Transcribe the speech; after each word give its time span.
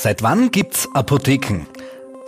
Seit 0.00 0.22
wann 0.22 0.52
gibt's 0.52 0.88
Apotheken? 0.94 1.66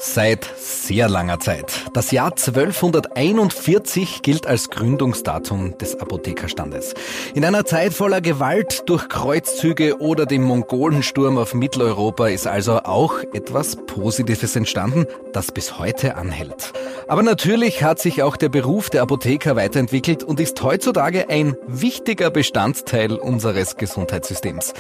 Seit 0.03 0.51
sehr 0.57 1.11
langer 1.11 1.41
Zeit. 1.41 1.91
Das 1.93 2.11
Jahr 2.11 2.31
1241 2.31 4.23
gilt 4.23 4.47
als 4.47 4.71
Gründungsdatum 4.71 5.77
des 5.77 6.01
Apothekerstandes. 6.01 6.95
In 7.35 7.45
einer 7.45 7.67
Zeit 7.67 7.93
voller 7.93 8.23
Gewalt 8.23 8.89
durch 8.89 9.11
Kreuzzüge 9.11 10.01
oder 10.01 10.25
dem 10.25 10.43
Mongolensturm 10.43 11.37
auf 11.37 11.53
Mitteleuropa 11.53 12.29
ist 12.29 12.47
also 12.47 12.79
auch 12.85 13.19
etwas 13.35 13.77
Positives 13.77 14.57
entstanden, 14.57 15.05
das 15.35 15.53
bis 15.53 15.79
heute 15.79 16.17
anhält. 16.17 16.73
Aber 17.07 17.23
natürlich 17.23 17.83
hat 17.83 17.99
sich 17.99 18.23
auch 18.23 18.39
der 18.39 18.49
Beruf 18.49 18.89
der 18.89 19.03
Apotheker 19.03 19.55
weiterentwickelt 19.55 20.25
und 20.25 20.41
ist 20.41 20.63
heutzutage 20.63 21.29
ein 21.29 21.57
wichtiger 21.67 22.31
Bestandteil 22.31 23.17
unseres 23.17 23.77
Gesundheitssystems. 23.77 24.73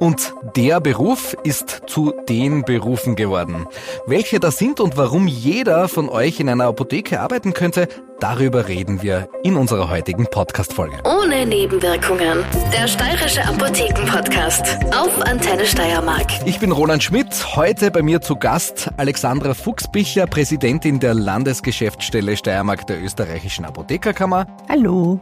Und 0.00 0.34
der 0.54 0.80
Beruf 0.80 1.34
ist 1.44 1.82
zu 1.86 2.12
den 2.28 2.62
Berufen 2.62 3.16
geworden. 3.16 3.66
Welche 4.06 4.38
das 4.38 4.58
sind 4.58 4.65
und 4.74 4.96
warum 4.96 5.28
jeder 5.28 5.88
von 5.88 6.08
euch 6.08 6.40
in 6.40 6.48
einer 6.48 6.64
Apotheke 6.64 7.20
arbeiten 7.20 7.54
könnte, 7.54 7.88
darüber 8.18 8.66
reden 8.66 9.00
wir 9.00 9.28
in 9.44 9.56
unserer 9.56 9.88
heutigen 9.88 10.26
Podcast-Folge. 10.26 10.98
Ohne 11.04 11.46
Nebenwirkungen. 11.46 12.44
Der 12.72 12.88
steirische 12.88 13.44
Apotheken-Podcast 13.44 14.78
auf 14.94 15.22
Antenne 15.22 15.64
Steiermark. 15.64 16.26
Ich 16.44 16.58
bin 16.58 16.72
Roland 16.72 17.02
Schmidt. 17.02 17.56
Heute 17.56 17.90
bei 17.90 18.02
mir 18.02 18.20
zu 18.20 18.36
Gast 18.36 18.90
Alexandra 18.96 19.54
Fuchsbicher, 19.54 20.26
Präsidentin 20.26 20.98
der 20.98 21.14
Landesgeschäftsstelle 21.14 22.36
Steiermark 22.36 22.86
der 22.88 23.02
österreichischen 23.02 23.64
Apothekerkammer. 23.64 24.46
Hallo. 24.68 25.20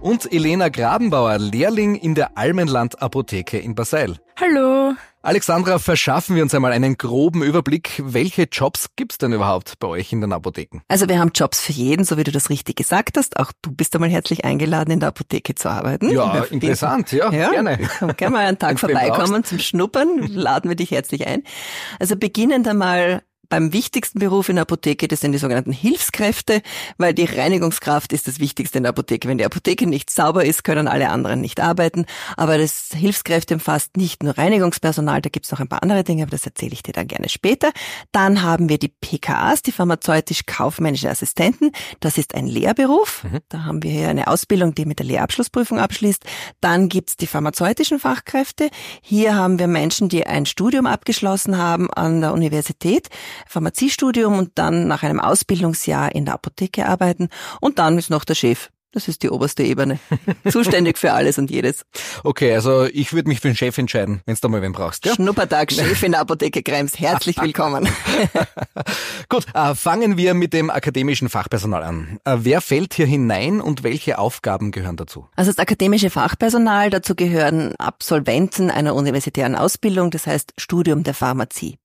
Und 0.00 0.32
Elena 0.32 0.68
Grabenbauer, 0.68 1.38
Lehrling 1.38 1.94
in 1.94 2.14
der 2.14 2.36
Almenland 2.36 3.00
Apotheke 3.00 3.58
in 3.58 3.74
Baseil. 3.74 4.16
Hallo. 4.40 4.94
Alexandra, 5.22 5.78
verschaffen 5.78 6.34
wir 6.34 6.42
uns 6.42 6.54
einmal 6.54 6.72
einen 6.72 6.96
groben 6.96 7.42
Überblick. 7.42 8.02
Welche 8.02 8.44
Jobs 8.50 8.86
gibt's 8.96 9.18
denn 9.18 9.34
überhaupt 9.34 9.78
bei 9.78 9.86
euch 9.86 10.14
in 10.14 10.22
den 10.22 10.32
Apotheken? 10.32 10.80
Also 10.88 11.10
wir 11.10 11.18
haben 11.18 11.32
Jobs 11.34 11.60
für 11.60 11.72
jeden, 11.72 12.06
so 12.06 12.16
wie 12.16 12.24
du 12.24 12.32
das 12.32 12.48
richtig 12.48 12.76
gesagt 12.76 13.18
hast. 13.18 13.38
Auch 13.38 13.52
du 13.60 13.70
bist 13.70 13.94
einmal 13.94 14.08
herzlich 14.08 14.46
eingeladen, 14.46 14.92
in 14.92 15.00
der 15.00 15.10
Apotheke 15.10 15.54
zu 15.54 15.68
arbeiten. 15.68 16.08
Ja, 16.08 16.44
interessant, 16.44 17.12
ja, 17.12 17.30
ja, 17.30 17.50
gerne. 17.50 17.76
Können 18.16 18.32
wir 18.32 18.38
einen 18.38 18.58
Tag 18.58 18.80
vorbeikommen 18.80 19.44
zum 19.44 19.58
Schnuppern, 19.58 20.26
laden 20.26 20.70
wir 20.70 20.76
dich 20.76 20.90
herzlich 20.90 21.26
ein. 21.26 21.42
Also 21.98 22.16
beginnend 22.16 22.66
einmal 22.66 23.22
beim 23.50 23.72
wichtigsten 23.72 24.20
Beruf 24.20 24.48
in 24.48 24.56
der 24.56 24.62
Apotheke, 24.62 25.08
das 25.08 25.20
sind 25.20 25.32
die 25.32 25.38
sogenannten 25.38 25.72
Hilfskräfte, 25.72 26.62
weil 26.96 27.12
die 27.12 27.24
Reinigungskraft 27.24 28.12
ist 28.12 28.28
das 28.28 28.38
Wichtigste 28.38 28.78
in 28.78 28.84
der 28.84 28.90
Apotheke. 28.90 29.28
Wenn 29.28 29.38
die 29.38 29.44
Apotheke 29.44 29.86
nicht 29.86 30.08
sauber 30.08 30.44
ist, 30.44 30.64
können 30.64 30.88
alle 30.88 31.10
anderen 31.10 31.40
nicht 31.40 31.60
arbeiten. 31.60 32.06
Aber 32.36 32.56
das 32.56 32.90
Hilfskräfte 32.94 33.54
umfasst 33.54 33.96
nicht 33.96 34.22
nur 34.22 34.38
Reinigungspersonal, 34.38 35.20
da 35.20 35.28
gibt's 35.28 35.50
noch 35.50 35.60
ein 35.60 35.68
paar 35.68 35.82
andere 35.82 36.04
Dinge, 36.04 36.22
aber 36.22 36.30
das 36.30 36.46
erzähle 36.46 36.72
ich 36.72 36.82
dir 36.82 36.92
dann 36.92 37.08
gerne 37.08 37.28
später. 37.28 37.72
Dann 38.12 38.42
haben 38.42 38.68
wir 38.68 38.78
die 38.78 38.88
PKAs, 38.88 39.62
die 39.62 39.72
pharmazeutisch-kaufmännischen 39.72 41.10
Assistenten. 41.10 41.72
Das 41.98 42.18
ist 42.18 42.36
ein 42.36 42.46
Lehrberuf. 42.46 43.24
Mhm. 43.24 43.40
Da 43.48 43.64
haben 43.64 43.82
wir 43.82 43.90
hier 43.90 44.08
eine 44.08 44.28
Ausbildung, 44.28 44.76
die 44.76 44.84
mit 44.84 45.00
der 45.00 45.06
Lehrabschlussprüfung 45.06 45.80
abschließt. 45.80 46.24
Dann 46.60 46.88
gibt's 46.88 47.16
die 47.16 47.26
pharmazeutischen 47.26 47.98
Fachkräfte. 47.98 48.70
Hier 49.02 49.34
haben 49.34 49.58
wir 49.58 49.66
Menschen, 49.66 50.08
die 50.08 50.24
ein 50.24 50.46
Studium 50.46 50.86
abgeschlossen 50.86 51.58
haben 51.58 51.92
an 51.92 52.20
der 52.20 52.32
Universität. 52.32 53.08
Pharmaziestudium 53.46 54.38
und 54.38 54.52
dann 54.56 54.88
nach 54.88 55.02
einem 55.02 55.20
Ausbildungsjahr 55.20 56.14
in 56.14 56.24
der 56.24 56.34
Apotheke 56.34 56.86
arbeiten. 56.86 57.28
Und 57.60 57.78
dann 57.78 57.98
ist 57.98 58.10
noch 58.10 58.24
der 58.24 58.34
Chef 58.34 58.70
das 58.92 59.06
ist 59.06 59.22
die 59.22 59.30
oberste 59.30 59.62
Ebene. 59.62 60.00
Zuständig 60.50 60.98
für 60.98 61.12
alles 61.12 61.38
und 61.38 61.50
jedes. 61.50 61.84
Okay, 62.24 62.54
also 62.54 62.84
ich 62.84 63.12
würde 63.12 63.28
mich 63.28 63.40
für 63.40 63.48
den 63.48 63.56
Chef 63.56 63.78
entscheiden, 63.78 64.20
wenn 64.26 64.34
du 64.34 64.40
da 64.40 64.48
mal 64.48 64.62
wen 64.62 64.72
brauchst. 64.72 65.04
Ja? 65.04 65.14
Schnuppertag, 65.14 65.70
Chef 65.72 66.02
in 66.02 66.12
der 66.12 66.20
Apotheke 66.20 66.62
Krems. 66.62 66.98
Herzlich 66.98 67.36
willkommen. 67.40 67.88
Gut, 69.28 69.46
äh, 69.54 69.74
fangen 69.74 70.16
wir 70.16 70.34
mit 70.34 70.52
dem 70.52 70.70
akademischen 70.70 71.28
Fachpersonal 71.28 71.84
an. 71.84 72.18
Äh, 72.24 72.38
wer 72.40 72.60
fällt 72.60 72.94
hier 72.94 73.06
hinein 73.06 73.60
und 73.60 73.84
welche 73.84 74.18
Aufgaben 74.18 74.72
gehören 74.72 74.96
dazu? 74.96 75.28
Also 75.36 75.52
das 75.52 75.58
akademische 75.58 76.10
Fachpersonal, 76.10 76.90
dazu 76.90 77.14
gehören 77.14 77.76
Absolventen 77.76 78.70
einer 78.70 78.96
universitären 78.96 79.54
Ausbildung, 79.54 80.10
das 80.10 80.26
heißt 80.26 80.54
Studium 80.58 81.04
der 81.04 81.14
Pharmazie. 81.14 81.78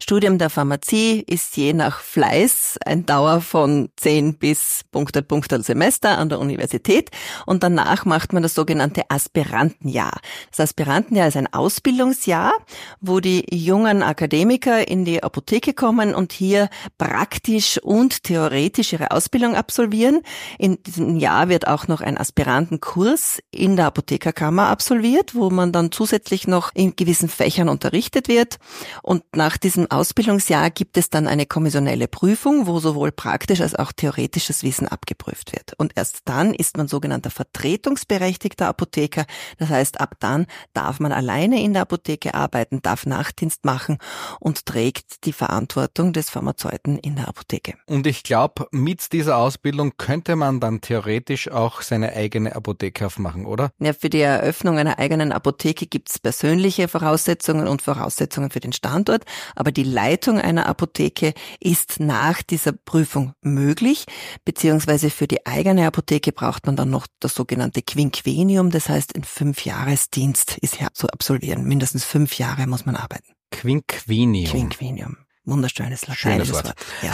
Studium 0.00 0.38
der 0.38 0.50
Pharmazie 0.50 1.24
ist 1.26 1.56
je 1.56 1.72
nach 1.72 2.00
Fleiß 2.00 2.78
ein 2.84 3.04
Dauer 3.04 3.40
von 3.40 3.88
10 3.96 4.38
bis 4.38 4.82
Punkte, 4.92 5.22
Punkte 5.22 5.60
Semester 5.62 6.18
an 6.18 6.28
der 6.28 6.38
Universität 6.38 6.51
Universität 6.52 7.10
und 7.46 7.62
danach 7.62 8.04
macht 8.04 8.32
man 8.32 8.42
das 8.42 8.54
sogenannte 8.54 9.02
Aspirantenjahr. 9.08 10.20
Das 10.50 10.60
Aspirantenjahr 10.60 11.28
ist 11.28 11.36
ein 11.36 11.52
Ausbildungsjahr, 11.52 12.52
wo 13.00 13.20
die 13.20 13.44
jungen 13.52 14.02
Akademiker 14.02 14.86
in 14.86 15.04
die 15.04 15.22
Apotheke 15.22 15.72
kommen 15.74 16.14
und 16.14 16.32
hier 16.32 16.68
praktisch 16.98 17.78
und 17.78 18.24
theoretisch 18.24 18.92
ihre 18.92 19.10
Ausbildung 19.10 19.54
absolvieren. 19.54 20.22
In 20.58 20.82
diesem 20.82 21.16
Jahr 21.16 21.48
wird 21.48 21.66
auch 21.66 21.88
noch 21.88 22.00
ein 22.00 22.18
Aspirantenkurs 22.18 23.40
in 23.50 23.76
der 23.76 23.86
Apothekerkammer 23.86 24.68
absolviert, 24.68 25.34
wo 25.34 25.50
man 25.50 25.72
dann 25.72 25.92
zusätzlich 25.92 26.46
noch 26.46 26.70
in 26.74 26.96
gewissen 26.96 27.28
Fächern 27.28 27.68
unterrichtet 27.68 28.28
wird. 28.28 28.58
Und 29.02 29.24
nach 29.34 29.56
diesem 29.56 29.90
Ausbildungsjahr 29.90 30.70
gibt 30.70 30.96
es 30.96 31.10
dann 31.10 31.26
eine 31.26 31.46
kommissionelle 31.46 32.08
Prüfung, 32.08 32.66
wo 32.66 32.80
sowohl 32.80 33.12
praktisch 33.12 33.60
als 33.60 33.74
auch 33.74 33.92
theoretisches 33.92 34.62
Wissen 34.62 34.88
abgeprüft 34.88 35.52
wird. 35.52 35.74
Und 35.78 35.92
erst 35.96 36.22
dann 36.24 36.41
dann 36.42 36.54
ist 36.54 36.76
man 36.76 36.88
sogenannter 36.88 37.30
vertretungsberechtigter 37.30 38.66
Apotheker. 38.66 39.26
Das 39.58 39.68
heißt, 39.68 40.00
ab 40.00 40.16
dann 40.18 40.46
darf 40.72 40.98
man 40.98 41.12
alleine 41.12 41.62
in 41.62 41.72
der 41.72 41.82
Apotheke 41.82 42.34
arbeiten, 42.34 42.82
darf 42.82 43.06
Nachtdienst 43.06 43.64
machen 43.64 43.98
und 44.40 44.66
trägt 44.66 45.24
die 45.24 45.32
Verantwortung 45.32 46.12
des 46.12 46.30
Pharmazeuten 46.30 46.98
in 46.98 47.14
der 47.14 47.28
Apotheke. 47.28 47.74
Und 47.86 48.08
ich 48.08 48.24
glaube, 48.24 48.66
mit 48.72 49.12
dieser 49.12 49.36
Ausbildung 49.36 49.92
könnte 49.98 50.34
man 50.34 50.58
dann 50.58 50.80
theoretisch 50.80 51.48
auch 51.48 51.80
seine 51.80 52.12
eigene 52.12 52.56
Apotheke 52.56 53.06
aufmachen, 53.06 53.46
oder? 53.46 53.70
Ja, 53.78 53.92
für 53.92 54.10
die 54.10 54.20
Eröffnung 54.20 54.78
einer 54.78 54.98
eigenen 54.98 55.30
Apotheke 55.30 55.86
gibt 55.86 56.10
es 56.10 56.18
persönliche 56.18 56.88
Voraussetzungen 56.88 57.68
und 57.68 57.82
Voraussetzungen 57.82 58.50
für 58.50 58.58
den 58.58 58.72
Standort, 58.72 59.26
aber 59.54 59.70
die 59.70 59.84
Leitung 59.84 60.40
einer 60.40 60.66
Apotheke 60.66 61.34
ist 61.60 62.00
nach 62.00 62.42
dieser 62.42 62.72
Prüfung 62.72 63.34
möglich, 63.42 64.06
beziehungsweise 64.44 65.08
für 65.08 65.28
die 65.28 65.46
eigene 65.46 65.86
Apotheke 65.86 66.31
braucht 66.32 66.66
man 66.66 66.76
dann 66.76 66.90
noch 66.90 67.06
das 67.20 67.34
sogenannte 67.34 67.82
Quinquenium, 67.82 68.70
das 68.70 68.88
heißt, 68.88 69.12
in 69.12 69.24
fünf 69.24 69.64
Jahresdienst 69.64 70.58
ist 70.58 70.80
ja 70.80 70.88
zu 70.92 71.08
absolvieren. 71.08 71.64
Mindestens 71.64 72.04
fünf 72.04 72.38
Jahre 72.38 72.66
muss 72.66 72.86
man 72.86 72.96
arbeiten. 72.96 73.32
Quinquenium. 73.50 74.50
Quinquenium. 74.50 75.18
Wunderschönes 75.44 76.06
lateinisches 76.06 76.54
Wort. 76.54 76.66
Wort. 76.66 76.76
Ja. 77.02 77.12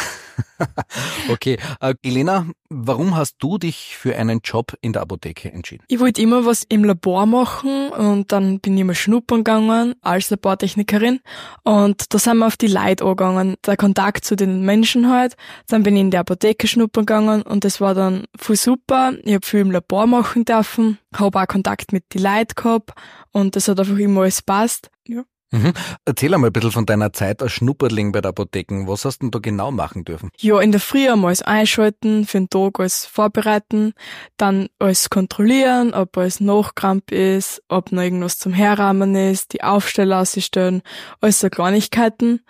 okay, 1.30 1.58
äh, 1.80 1.94
Elena, 2.02 2.46
warum 2.68 3.16
hast 3.16 3.36
du 3.38 3.56
dich 3.58 3.96
für 3.96 4.16
einen 4.16 4.40
Job 4.44 4.74
in 4.82 4.92
der 4.92 5.02
Apotheke 5.02 5.50
entschieden? 5.50 5.84
Ich 5.88 5.98
wollte 5.98 6.20
immer 6.20 6.44
was 6.44 6.64
im 6.68 6.84
Labor 6.84 7.24
machen 7.26 7.90
und 7.90 8.30
dann 8.30 8.60
bin 8.60 8.76
ich 8.76 8.84
mal 8.84 8.94
schnuppern 8.94 9.38
gegangen 9.38 9.94
als 10.02 10.28
Labortechnikerin 10.28 11.20
und 11.64 12.12
da 12.12 12.18
sind 12.18 12.38
wir 12.38 12.46
auf 12.46 12.56
die 12.56 12.66
Leute 12.66 13.04
angegangen, 13.04 13.56
der 13.64 13.76
Kontakt 13.76 14.24
zu 14.24 14.36
den 14.36 14.62
Menschen 14.62 15.08
halt. 15.08 15.36
Dann 15.66 15.82
bin 15.82 15.96
ich 15.96 16.02
in 16.02 16.10
die 16.10 16.18
Apotheke 16.18 16.66
schnuppern 16.66 17.06
gegangen 17.06 17.42
und 17.42 17.64
das 17.64 17.80
war 17.80 17.94
dann 17.94 18.24
voll 18.36 18.56
super. 18.56 19.14
Ich 19.22 19.34
habe 19.34 19.46
viel 19.46 19.60
im 19.60 19.70
Labor 19.70 20.06
machen 20.06 20.44
dürfen, 20.44 20.98
habe 21.14 21.40
auch 21.40 21.46
Kontakt 21.46 21.92
mit 21.92 22.04
den 22.12 22.22
Leuten 22.22 22.54
gehabt 22.54 22.90
und 23.32 23.56
das 23.56 23.68
hat 23.68 23.80
einfach 23.80 23.96
immer 23.96 24.22
alles 24.22 24.42
passt. 24.42 24.90
Ja. 25.06 25.24
Mhm. 25.50 25.72
Erzähl 26.04 26.34
einmal 26.34 26.50
ein 26.50 26.52
bisschen 26.52 26.72
von 26.72 26.86
deiner 26.86 27.12
Zeit 27.12 27.42
als 27.42 27.52
Schnupperling 27.52 28.12
bei 28.12 28.20
der 28.20 28.30
Apotheken. 28.30 28.86
Was 28.86 29.04
hast 29.04 29.18
du 29.18 29.26
denn 29.26 29.30
da 29.30 29.38
genau 29.38 29.70
machen 29.70 30.04
dürfen? 30.04 30.30
Ja, 30.38 30.60
in 30.60 30.72
der 30.72 30.80
Früh 30.80 31.08
einmal 31.08 31.28
alles 31.28 31.42
einschalten, 31.42 32.26
für 32.26 32.38
den 32.38 32.50
Tag 32.50 32.78
alles 32.78 33.06
vorbereiten, 33.06 33.94
dann 34.36 34.68
alles 34.78 35.10
kontrollieren, 35.10 35.94
ob 35.94 36.16
alles 36.16 36.40
Nachkramp 36.40 37.10
ist, 37.12 37.62
ob 37.68 37.92
noch 37.92 38.02
irgendwas 38.02 38.38
zum 38.38 38.52
Herrahmen 38.52 39.14
ist, 39.14 39.52
die 39.52 39.62
Aufsteller 39.62 40.20
ausstellen, 40.20 40.82
alles 41.20 41.40
so 41.40 41.48
Kleinigkeiten. 41.48 42.40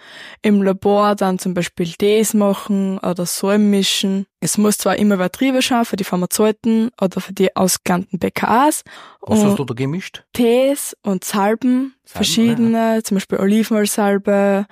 Im 0.43 0.63
Labor 0.63 1.15
dann 1.15 1.39
zum 1.39 1.55
Beispiel 1.55 1.93
das 1.99 2.35
machen 2.35 2.99
oder 2.99 3.27
Salm 3.27 3.71
mischen. 3.71 4.27
Es 4.41 4.57
muss 4.57 4.79
zwar 4.79 4.97
immer 4.97 5.17
übertrieben 5.17 5.63
schauen 5.63 5.85
für 5.85 5.97
die 5.97 6.05
Pharmazeuten 6.05 6.91
oder 7.01 7.21
für 7.21 7.33
die 7.33 7.57
ausgelernten 7.57 8.19
BKAs. 8.19 8.83
Was 9.21 9.43
hast 9.43 9.59
du 9.59 9.65
da 9.65 9.75
gemischt? 9.75 10.25
Tees 10.33 10.97
und 11.03 11.25
Salben, 11.25 11.69
Salben 11.69 11.95
verschiedene, 12.05 12.95
ja. 12.97 13.03
zum 13.03 13.17
Beispiel 13.17 13.39
Olivenölsalbe 13.39 14.67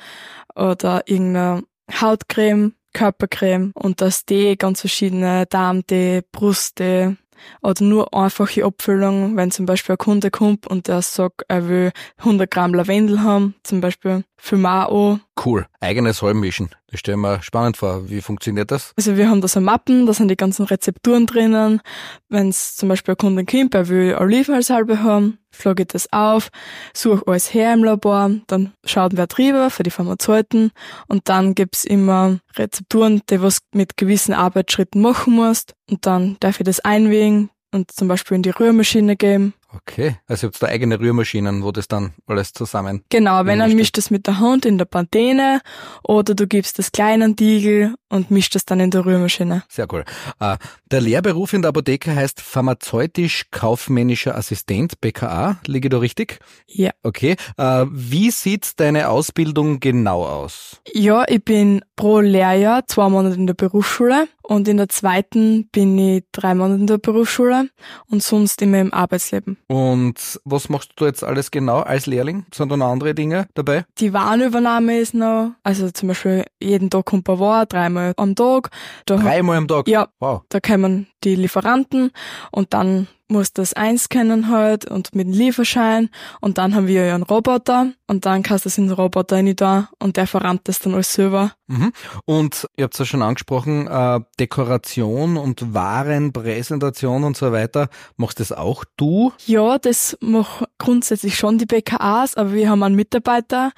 oder 0.54 1.02
irgendeine 1.06 1.64
Hautcreme, 2.00 2.74
Körpercreme 2.92 3.72
und 3.74 4.00
das 4.00 4.24
Tee, 4.24 4.56
ganz 4.56 4.80
verschiedene 4.80 5.46
Darmtee, 5.46 6.22
Brusttee 6.30 7.16
oder 7.62 7.84
nur 7.84 8.14
einfache 8.14 8.64
Abfüllung, 8.64 9.36
wenn 9.36 9.50
zum 9.50 9.66
Beispiel 9.66 9.94
ein 9.94 9.98
Kunde 9.98 10.30
kommt 10.30 10.66
und 10.66 10.88
der 10.88 11.02
sagt, 11.02 11.42
er 11.48 11.68
will 11.68 11.92
100 12.18 12.50
Gramm 12.50 12.74
Lavendel 12.74 13.22
haben, 13.22 13.54
zum 13.62 13.80
Beispiel 13.80 14.24
für 14.36 14.56
Mao 14.56 15.20
Cool. 15.44 15.66
Eigenes 15.80 16.22
Holmischen. 16.22 16.70
Das 16.90 17.00
stelle 17.00 17.16
ich 17.16 17.22
mir 17.22 17.42
spannend 17.42 17.76
vor. 17.76 18.08
Wie 18.08 18.22
funktioniert 18.22 18.70
das? 18.70 18.92
Also 18.96 19.16
wir 19.16 19.28
haben 19.28 19.42
da 19.42 19.48
so 19.48 19.60
Mappen, 19.60 20.06
da 20.06 20.14
sind 20.14 20.28
die 20.28 20.36
ganzen 20.36 20.64
Rezepturen 20.64 21.26
drinnen. 21.26 21.82
Wenn 22.28 22.48
es 22.48 22.74
zum 22.74 22.88
Beispiel 22.88 23.14
ein 23.14 23.18
Kunde 23.18 23.44
kommt, 23.44 23.74
der 23.74 23.88
will 23.88 24.16
Olivenölsalbe 24.18 25.02
haben, 25.02 25.38
flog 25.50 25.80
ich 25.80 25.88
das 25.88 26.10
auf, 26.12 26.48
suche 26.94 27.22
alles 27.26 27.52
her 27.52 27.74
im 27.74 27.84
Labor, 27.84 28.30
dann 28.46 28.72
schaut 28.84 29.16
wer 29.16 29.26
drüber 29.26 29.68
für 29.70 29.82
die 29.82 29.90
Pharmazeuten 29.90 30.72
und 31.06 31.28
dann 31.28 31.54
gibt's 31.54 31.84
immer 31.84 32.38
Rezepturen, 32.56 33.20
die 33.28 33.42
was 33.42 33.58
mit 33.72 33.96
gewissen 33.96 34.32
Arbeitsschritten 34.32 35.02
machen 35.02 35.34
musst 35.34 35.74
und 35.90 36.06
dann 36.06 36.36
darf 36.40 36.60
ich 36.60 36.64
das 36.64 36.80
einwägen 36.80 37.50
und 37.72 37.92
zum 37.92 38.08
Beispiel 38.08 38.36
in 38.36 38.42
die 38.42 38.50
Rührmaschine 38.50 39.16
geben 39.16 39.54
Okay, 39.76 40.16
also 40.26 40.46
ihr 40.46 40.50
habt 40.50 40.62
da 40.62 40.66
eigene 40.68 40.98
Rührmaschinen, 40.98 41.62
wo 41.62 41.72
das 41.72 41.88
dann 41.88 42.12
alles 42.26 42.52
zusammen. 42.52 43.04
Genau, 43.10 43.44
wenn 43.44 43.60
er 43.60 43.68
mischt 43.68 43.98
das 43.98 44.10
mit 44.10 44.26
der 44.26 44.38
Hand 44.38 44.64
in 44.64 44.78
der 44.78 44.84
Pantene 44.86 45.60
oder 46.02 46.34
du 46.34 46.46
gibst 46.46 46.78
das 46.78 46.92
kleinen 46.92 47.36
Tiegel 47.36 47.94
und 48.08 48.30
mischt 48.30 48.54
das 48.54 48.64
dann 48.64 48.80
in 48.80 48.90
der 48.90 49.04
Rührmaschine. 49.04 49.64
Sehr 49.68 49.86
cool. 49.92 50.04
Uh, 50.40 50.56
der 50.90 51.00
Lehrberuf 51.00 51.52
in 51.52 51.62
der 51.62 51.70
Apotheke 51.70 52.14
heißt 52.14 52.40
pharmazeutisch-kaufmännischer 52.40 54.36
Assistent, 54.36 55.00
BKA. 55.00 55.58
Liege 55.66 55.88
da 55.88 55.98
richtig? 55.98 56.38
Ja. 56.66 56.90
Okay. 57.02 57.36
Uh, 57.58 57.86
wie 57.90 58.30
sieht 58.30 58.78
deine 58.78 59.08
Ausbildung 59.08 59.80
genau 59.80 60.24
aus? 60.24 60.80
Ja, 60.92 61.24
ich 61.28 61.44
bin 61.44 61.82
pro 61.96 62.20
Lehrjahr 62.20 62.86
zwei 62.86 63.08
Monate 63.08 63.36
in 63.36 63.46
der 63.46 63.54
Berufsschule 63.54 64.28
und 64.42 64.68
in 64.68 64.76
der 64.76 64.88
zweiten 64.88 65.68
bin 65.72 65.98
ich 65.98 66.24
drei 66.30 66.54
Monate 66.54 66.80
in 66.80 66.86
der 66.86 66.98
Berufsschule 66.98 67.68
und 68.08 68.22
sonst 68.22 68.62
immer 68.62 68.80
im 68.80 68.92
Arbeitsleben. 68.92 69.56
Und 69.66 70.40
was 70.44 70.68
machst 70.68 70.92
du 70.96 71.06
jetzt 71.06 71.24
alles 71.24 71.50
genau 71.50 71.80
als 71.80 72.06
Lehrling? 72.06 72.46
Sind 72.54 72.70
da 72.70 72.76
noch 72.76 72.90
andere 72.90 73.14
Dinge 73.14 73.48
dabei? 73.54 73.84
Die 73.98 74.12
Warenübernahme 74.12 74.98
ist 74.98 75.14
noch, 75.14 75.52
also 75.64 75.90
zum 75.90 76.08
Beispiel 76.08 76.44
jeden 76.62 76.90
Tag 76.90 77.06
kommt 77.06 77.28
ein 77.28 77.40
War, 77.40 77.66
dreimal 77.66 77.95
am 78.16 78.34
Tag. 78.34 78.70
Da 79.06 79.16
dreimal 79.16 79.56
am 79.56 79.68
Tag? 79.68 79.88
Ja. 79.88 80.08
Wow. 80.20 80.42
Da 80.48 80.60
kommen 80.60 81.06
die 81.24 81.34
Lieferanten 81.34 82.12
und 82.50 82.74
dann 82.74 83.08
muss 83.28 83.52
das 83.52 83.72
einscannen 83.72 84.48
halt 84.50 84.84
und 84.84 85.14
mit 85.14 85.26
dem 85.26 85.32
Lieferschein 85.32 86.10
und 86.40 86.58
dann 86.58 86.74
haben 86.74 86.86
wir 86.86 87.06
ja 87.06 87.14
einen 87.14 87.24
Roboter 87.24 87.92
und 88.06 88.24
dann 88.26 88.42
kannst 88.42 88.64
du 88.64 88.68
das 88.68 88.78
in 88.78 88.86
den 88.86 88.92
Roboter 88.92 89.36
rein 89.36 89.56
da 89.56 89.88
und 89.98 90.16
der 90.16 90.26
verrammt 90.26 90.62
das 90.64 90.78
dann 90.78 90.94
alles 90.94 91.12
selber. 91.12 91.52
Mhm. 91.66 91.92
Und 92.24 92.68
ihr 92.76 92.84
habt 92.84 92.94
es 92.94 92.98
ja 93.00 93.04
schon 93.04 93.22
angesprochen, 93.22 93.88
äh, 93.88 94.20
Dekoration 94.38 95.36
und 95.36 95.74
Warenpräsentation 95.74 97.24
und 97.24 97.36
so 97.36 97.52
weiter. 97.52 97.88
Machst 98.16 98.40
das 98.40 98.52
auch 98.52 98.84
du? 98.96 99.32
Ja, 99.46 99.78
das 99.78 100.16
macht 100.20 100.68
grundsätzlich 100.78 101.36
schon 101.36 101.58
die 101.58 101.66
BKAs, 101.66 102.36
aber 102.36 102.52
wir 102.52 102.70
haben 102.70 102.82
einen 102.82 102.94
Mitarbeiter, 102.94 103.72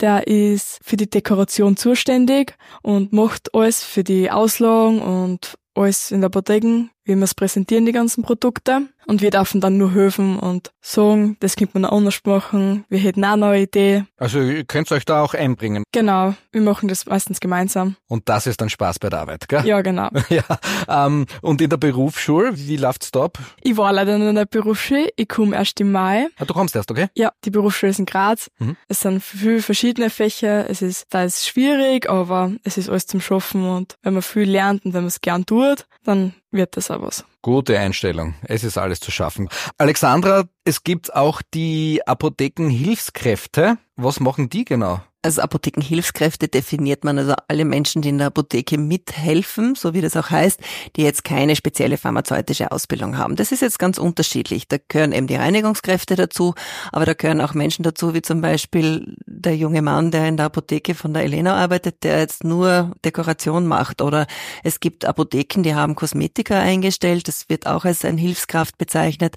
der 0.00 0.26
ist 0.26 0.78
für 0.82 0.96
die 0.96 1.10
Dekoration 1.10 1.76
zuständig 1.76 2.54
und 2.82 3.12
macht 3.12 3.54
alles 3.54 3.82
für 3.82 4.04
die 4.04 4.30
Auslagen 4.30 5.00
und 5.00 5.58
alles 5.74 6.10
in 6.10 6.20
der 6.20 6.26
Apotheke, 6.26 6.88
wie 7.04 7.14
wir 7.14 7.24
es 7.24 7.34
präsentieren, 7.34 7.86
die 7.86 7.92
ganzen 7.92 8.22
Produkte. 8.22 8.82
Und 9.06 9.20
wir 9.20 9.30
dürfen 9.30 9.60
dann 9.60 9.78
nur 9.78 9.92
helfen 9.92 10.38
und 10.38 10.70
sagen, 10.80 11.36
das 11.40 11.56
könnte 11.56 11.78
man 11.78 11.90
auch 11.90 11.96
anders 11.96 12.20
machen, 12.24 12.84
wir 12.88 12.98
hätten 12.98 13.24
auch 13.24 13.32
eine 13.32 13.40
neue 13.40 13.62
Idee. 13.62 14.04
Also 14.16 14.40
ihr 14.40 14.64
könnt 14.64 14.92
euch 14.92 15.04
da 15.04 15.22
auch 15.22 15.34
einbringen. 15.34 15.82
Genau, 15.92 16.34
wir 16.52 16.60
machen 16.60 16.88
das 16.88 17.06
meistens 17.06 17.40
gemeinsam. 17.40 17.96
Und 18.08 18.28
das 18.28 18.46
ist 18.46 18.60
dann 18.60 18.70
Spaß 18.70 19.00
bei 19.00 19.10
der 19.10 19.20
Arbeit, 19.20 19.48
gell? 19.48 19.66
Ja, 19.66 19.80
genau. 19.82 20.08
ja, 20.28 20.44
ähm, 20.88 21.26
und 21.40 21.60
in 21.60 21.70
der 21.70 21.78
Berufsschule, 21.78 22.56
wie 22.56 22.76
läuft's 22.76 23.10
da 23.10 23.24
ab? 23.24 23.38
Ich 23.60 23.76
war 23.76 23.92
leider 23.92 24.18
noch 24.18 24.28
in 24.28 24.36
der 24.36 24.46
Berufsschule, 24.46 25.08
ich 25.16 25.28
komme 25.28 25.56
erst 25.56 25.80
im 25.80 25.90
Mai. 25.90 26.28
Ah, 26.38 26.44
du 26.44 26.54
kommst 26.54 26.76
erst, 26.76 26.90
okay? 26.90 27.08
Ja, 27.16 27.32
die 27.44 27.50
Berufsschule 27.50 27.90
ist 27.90 27.98
in 27.98 28.06
Graz. 28.06 28.50
Mhm. 28.58 28.76
Es 28.88 29.00
sind 29.00 29.22
viele 29.22 29.62
verschiedene 29.62 30.10
Fächer, 30.10 30.70
es 30.70 30.80
ist, 30.80 31.06
da 31.10 31.24
ist 31.24 31.46
schwierig, 31.46 32.08
aber 32.08 32.52
es 32.62 32.78
ist 32.78 32.88
alles 32.88 33.06
zum 33.06 33.20
Schaffen 33.20 33.68
und 33.68 33.96
wenn 34.02 34.14
man 34.14 34.22
viel 34.22 34.48
lernt 34.48 34.84
und 34.84 34.94
wenn 34.94 35.02
man 35.02 35.08
es 35.08 35.20
gern 35.20 35.44
tut, 35.44 35.86
dann 36.04 36.34
wird 36.52 36.76
das 36.76 36.90
auch 36.90 37.02
was. 37.02 37.24
Gute 37.42 37.78
Einstellung. 37.78 38.34
Es 38.44 38.64
ist 38.64 38.78
alles 38.78 39.00
zu 39.00 39.10
schaffen. 39.10 39.48
Alexandra, 39.78 40.44
es 40.64 40.84
gibt 40.84 41.14
auch 41.14 41.42
die 41.54 42.00
Apothekenhilfskräfte. 42.06 43.78
Was 43.96 44.20
machen 44.20 44.48
die 44.48 44.64
genau? 44.64 45.00
Als 45.24 45.38
Apothekenhilfskräfte 45.38 46.48
definiert 46.48 47.04
man 47.04 47.16
also 47.16 47.34
alle 47.46 47.64
Menschen, 47.64 48.02
die 48.02 48.08
in 48.08 48.18
der 48.18 48.26
Apotheke 48.26 48.76
mithelfen, 48.76 49.76
so 49.76 49.94
wie 49.94 50.00
das 50.00 50.16
auch 50.16 50.30
heißt, 50.30 50.58
die 50.96 51.02
jetzt 51.02 51.22
keine 51.22 51.54
spezielle 51.54 51.96
pharmazeutische 51.96 52.72
Ausbildung 52.72 53.16
haben. 53.16 53.36
Das 53.36 53.52
ist 53.52 53.62
jetzt 53.62 53.78
ganz 53.78 53.98
unterschiedlich. 53.98 54.66
Da 54.66 54.78
gehören 54.88 55.12
eben 55.12 55.28
die 55.28 55.36
Reinigungskräfte 55.36 56.16
dazu, 56.16 56.54
aber 56.90 57.06
da 57.06 57.14
gehören 57.14 57.40
auch 57.40 57.54
Menschen 57.54 57.84
dazu, 57.84 58.14
wie 58.14 58.22
zum 58.22 58.40
Beispiel 58.40 59.14
der 59.24 59.56
junge 59.56 59.80
Mann, 59.80 60.10
der 60.10 60.26
in 60.26 60.36
der 60.36 60.46
Apotheke 60.46 60.96
von 60.96 61.14
der 61.14 61.22
Elena 61.22 61.54
arbeitet, 61.54 62.02
der 62.02 62.18
jetzt 62.18 62.42
nur 62.42 62.90
Dekoration 63.04 63.64
macht. 63.68 64.02
Oder 64.02 64.26
es 64.64 64.80
gibt 64.80 65.04
Apotheken, 65.04 65.62
die 65.62 65.76
haben 65.76 65.94
Kosmetiker 65.94 66.58
eingestellt. 66.58 67.28
Das 67.28 67.48
wird 67.48 67.68
auch 67.68 67.84
als 67.84 68.04
ein 68.04 68.18
Hilfskraft 68.18 68.76
bezeichnet. 68.76 69.36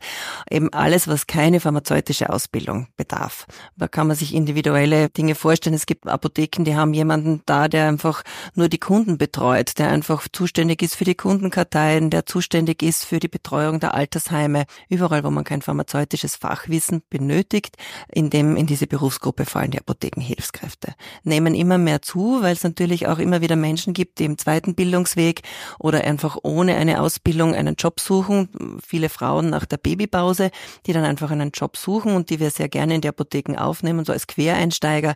Eben 0.50 0.74
alles, 0.74 1.08
was 1.08 1.28
keine 1.28 1.60
pharmazeutische 1.60 2.32
Ausbildung 2.32 2.88
bedarf. 2.98 3.46
Da 3.78 3.88
kann 3.88 4.08
man 4.08 4.16
sich 4.16 4.34
individuelle 4.34 5.10
Dinge 5.10 5.36
vorstellen 5.36 5.75
es 5.76 5.86
gibt 5.86 6.08
Apotheken, 6.08 6.64
die 6.64 6.76
haben 6.76 6.94
jemanden 6.94 7.42
da, 7.46 7.68
der 7.68 7.88
einfach 7.88 8.24
nur 8.54 8.70
die 8.70 8.80
Kunden 8.80 9.18
betreut, 9.18 9.78
der 9.78 9.90
einfach 9.90 10.28
zuständig 10.32 10.82
ist 10.82 10.96
für 10.96 11.04
die 11.04 11.16
Kundenkarteien, 11.16 12.10
der 12.10 12.26
zuständig 12.26 12.82
ist 12.82 13.06
für 13.06 13.20
die 13.20 13.28
Betreuung 13.28 13.80
der 13.80 13.94
Altersheime, 13.94 14.66
überall, 14.90 15.24
wo 15.24 15.30
man 15.30 15.44
kein 15.44 15.62
pharmazeutisches 15.62 16.36
Fachwissen 16.36 17.04
benötigt, 17.10 17.78
in 18.12 18.30
dem, 18.30 18.56
in 18.56 18.66
diese 18.66 18.88
Berufsgruppe 18.88 19.46
fallen 19.46 19.72
die 19.72 19.80
Apothekenhilfskräfte. 19.80 20.96
Nehmen 21.24 21.56
immer 21.56 21.78
mehr 21.78 22.02
zu, 22.02 22.42
weil 22.42 22.54
es 22.54 22.64
natürlich 22.64 23.08
auch 23.08 23.20
immer 23.20 23.42
wieder 23.42 23.56
Menschen 23.56 23.94
gibt, 23.94 24.20
die 24.20 24.26
im 24.26 24.38
zweiten 24.38 24.76
Bildungsweg 24.76 25.42
oder 25.80 26.04
einfach 26.04 26.38
ohne 26.44 26.76
eine 26.76 27.02
Ausbildung 27.02 27.54
einen 27.56 27.76
Job 27.76 28.00
suchen. 28.00 28.80
Viele 28.86 29.10
Frauen 29.10 29.50
nach 29.50 29.66
der 29.66 29.78
Babypause, 29.78 30.52
die 30.86 30.94
dann 30.94 31.04
einfach 31.04 31.32
einen 31.32 31.52
Job 31.52 31.78
suchen 31.78 32.16
und 32.16 32.30
die 32.30 32.40
wir 32.40 32.52
sehr 32.52 32.70
gerne 32.70 32.96
in 32.96 33.02
die 33.02 33.08
Apotheken 33.08 33.58
aufnehmen, 33.58 34.06
so 34.06 34.14
als 34.14 34.28
Quereinsteiger, 34.28 35.16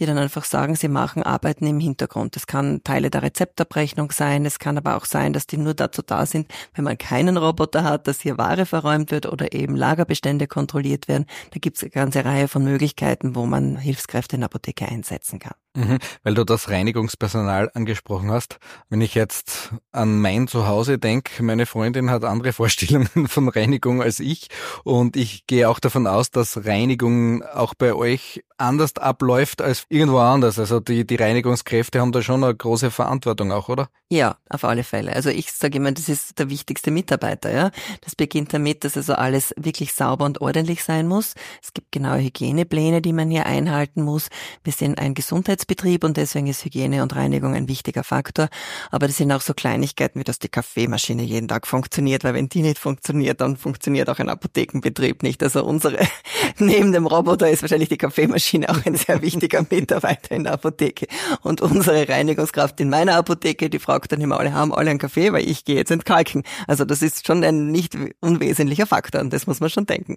die 0.00 0.06
dann 0.06 0.18
einfach 0.18 0.44
sagen, 0.44 0.74
sie 0.74 0.88
machen 0.88 1.22
Arbeiten 1.22 1.66
im 1.66 1.78
Hintergrund. 1.78 2.34
Das 2.34 2.46
kann 2.46 2.82
Teile 2.82 3.10
der 3.10 3.22
Rezeptabrechnung 3.22 4.10
sein, 4.10 4.46
es 4.46 4.58
kann 4.58 4.78
aber 4.78 4.96
auch 4.96 5.04
sein, 5.04 5.32
dass 5.34 5.46
die 5.46 5.58
nur 5.58 5.74
dazu 5.74 6.02
da 6.02 6.24
sind, 6.26 6.50
wenn 6.74 6.84
man 6.84 6.96
keinen 6.96 7.36
Roboter 7.36 7.84
hat, 7.84 8.08
dass 8.08 8.20
hier 8.20 8.38
Ware 8.38 8.64
verräumt 8.64 9.10
wird 9.10 9.26
oder 9.26 9.52
eben 9.52 9.76
Lagerbestände 9.76 10.46
kontrolliert 10.46 11.06
werden. 11.06 11.26
Da 11.50 11.58
gibt 11.60 11.76
es 11.76 11.82
eine 11.82 11.90
ganze 11.90 12.24
Reihe 12.24 12.48
von 12.48 12.64
Möglichkeiten, 12.64 13.36
wo 13.36 13.44
man 13.44 13.76
Hilfskräfte 13.76 14.36
in 14.36 14.40
der 14.40 14.46
Apotheke 14.46 14.86
einsetzen 14.86 15.38
kann. 15.38 15.54
Mhm, 15.76 15.98
weil 16.24 16.34
du 16.34 16.44
das 16.44 16.68
Reinigungspersonal 16.68 17.70
angesprochen 17.74 18.32
hast. 18.32 18.58
Wenn 18.88 19.00
ich 19.00 19.14
jetzt 19.14 19.72
an 19.92 20.20
mein 20.20 20.48
Zuhause 20.48 20.98
denke, 20.98 21.44
meine 21.44 21.64
Freundin 21.64 22.10
hat 22.10 22.24
andere 22.24 22.52
Vorstellungen 22.60 23.28
von 23.28 23.48
Reinigung 23.48 24.02
als 24.02 24.18
ich 24.18 24.48
und 24.82 25.16
ich 25.16 25.46
gehe 25.46 25.68
auch 25.68 25.78
davon 25.78 26.08
aus, 26.08 26.30
dass 26.30 26.64
Reinigung 26.64 27.44
auch 27.44 27.74
bei 27.74 27.94
euch 27.94 28.42
anders 28.58 28.96
abläuft 28.96 29.62
als 29.62 29.86
irgendwo 29.88 30.18
anders. 30.18 30.58
Also 30.58 30.80
die, 30.80 31.06
die 31.06 31.16
Reinigungskräfte 31.16 32.00
haben 32.00 32.12
da 32.12 32.20
schon 32.20 32.44
eine 32.44 32.54
große 32.54 32.90
Verantwortung 32.90 33.52
auch, 33.52 33.68
oder? 33.68 33.88
Ja, 34.10 34.36
auf 34.48 34.64
alle 34.64 34.84
Fälle. 34.84 35.12
Also 35.14 35.30
ich 35.30 35.52
sage 35.52 35.78
immer, 35.78 35.92
das 35.92 36.08
ist 36.08 36.38
der 36.38 36.50
wichtigste 36.50 36.90
Mitarbeiter. 36.90 37.50
Ja, 37.50 37.70
Das 38.02 38.16
beginnt 38.16 38.52
damit, 38.52 38.84
dass 38.84 38.96
also 38.96 39.14
alles 39.14 39.54
wirklich 39.56 39.94
sauber 39.94 40.24
und 40.24 40.40
ordentlich 40.40 40.84
sein 40.84 41.06
muss. 41.08 41.34
Es 41.62 41.72
gibt 41.72 41.92
genaue 41.92 42.18
Hygienepläne, 42.18 43.00
die 43.00 43.12
man 43.12 43.30
hier 43.30 43.46
einhalten 43.46 44.02
muss. 44.02 44.28
Wir 44.62 44.72
sind 44.72 44.98
ein 44.98 45.14
Gesundheitsbetrieb 45.60 46.04
und 46.04 46.16
deswegen 46.16 46.46
ist 46.46 46.64
Hygiene 46.64 47.02
und 47.02 47.14
Reinigung 47.14 47.54
ein 47.54 47.68
wichtiger 47.68 48.04
Faktor. 48.04 48.48
Aber 48.90 49.06
das 49.06 49.16
sind 49.16 49.30
auch 49.32 49.40
so 49.40 49.54
Kleinigkeiten, 49.54 50.20
wie 50.20 50.24
dass 50.24 50.38
die 50.38 50.48
Kaffeemaschine 50.48 51.22
jeden 51.22 51.48
Tag 51.48 51.66
funktioniert, 51.66 52.24
weil 52.24 52.34
wenn 52.34 52.48
die 52.48 52.62
nicht 52.62 52.78
funktioniert, 52.78 53.40
dann 53.40 53.56
funktioniert 53.56 54.08
auch 54.08 54.18
ein 54.18 54.28
Apothekenbetrieb 54.28 55.22
nicht. 55.22 55.42
Also 55.42 55.64
unsere, 55.64 55.98
neben 56.58 56.92
dem 56.92 57.06
Roboter 57.06 57.50
ist 57.50 57.62
wahrscheinlich 57.62 57.88
die 57.88 57.98
Kaffeemaschine 57.98 58.68
auch 58.68 58.84
ein 58.84 58.94
sehr 58.94 59.22
wichtiger 59.22 59.64
Mitarbeiter 59.68 60.34
in 60.34 60.44
der 60.44 60.54
Apotheke. 60.54 61.06
Und 61.42 61.60
unsere 61.60 62.08
Reinigungskraft 62.08 62.80
in 62.80 62.90
meiner 62.90 63.16
Apotheke, 63.16 63.70
die 63.70 63.78
fragt 63.78 64.12
dann 64.12 64.20
immer 64.20 64.38
alle, 64.38 64.52
haben 64.52 64.72
alle 64.72 64.90
einen 64.90 64.98
Kaffee, 64.98 65.32
weil 65.32 65.48
ich 65.48 65.64
gehe 65.64 65.76
jetzt 65.76 65.90
entkalken. 65.90 66.42
Also 66.66 66.84
das 66.84 67.02
ist 67.02 67.26
schon 67.26 67.44
ein 67.44 67.66
nicht 67.70 67.96
unwesentlicher 68.20 68.86
Faktor 68.86 69.20
und 69.20 69.32
das 69.32 69.46
muss 69.46 69.60
man 69.60 69.70
schon 69.70 69.86
denken. 69.86 70.16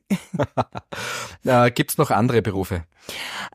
äh, 1.46 1.72
Gibt 1.72 1.98
noch 1.98 2.12
andere 2.12 2.42
Berufe? 2.42 2.84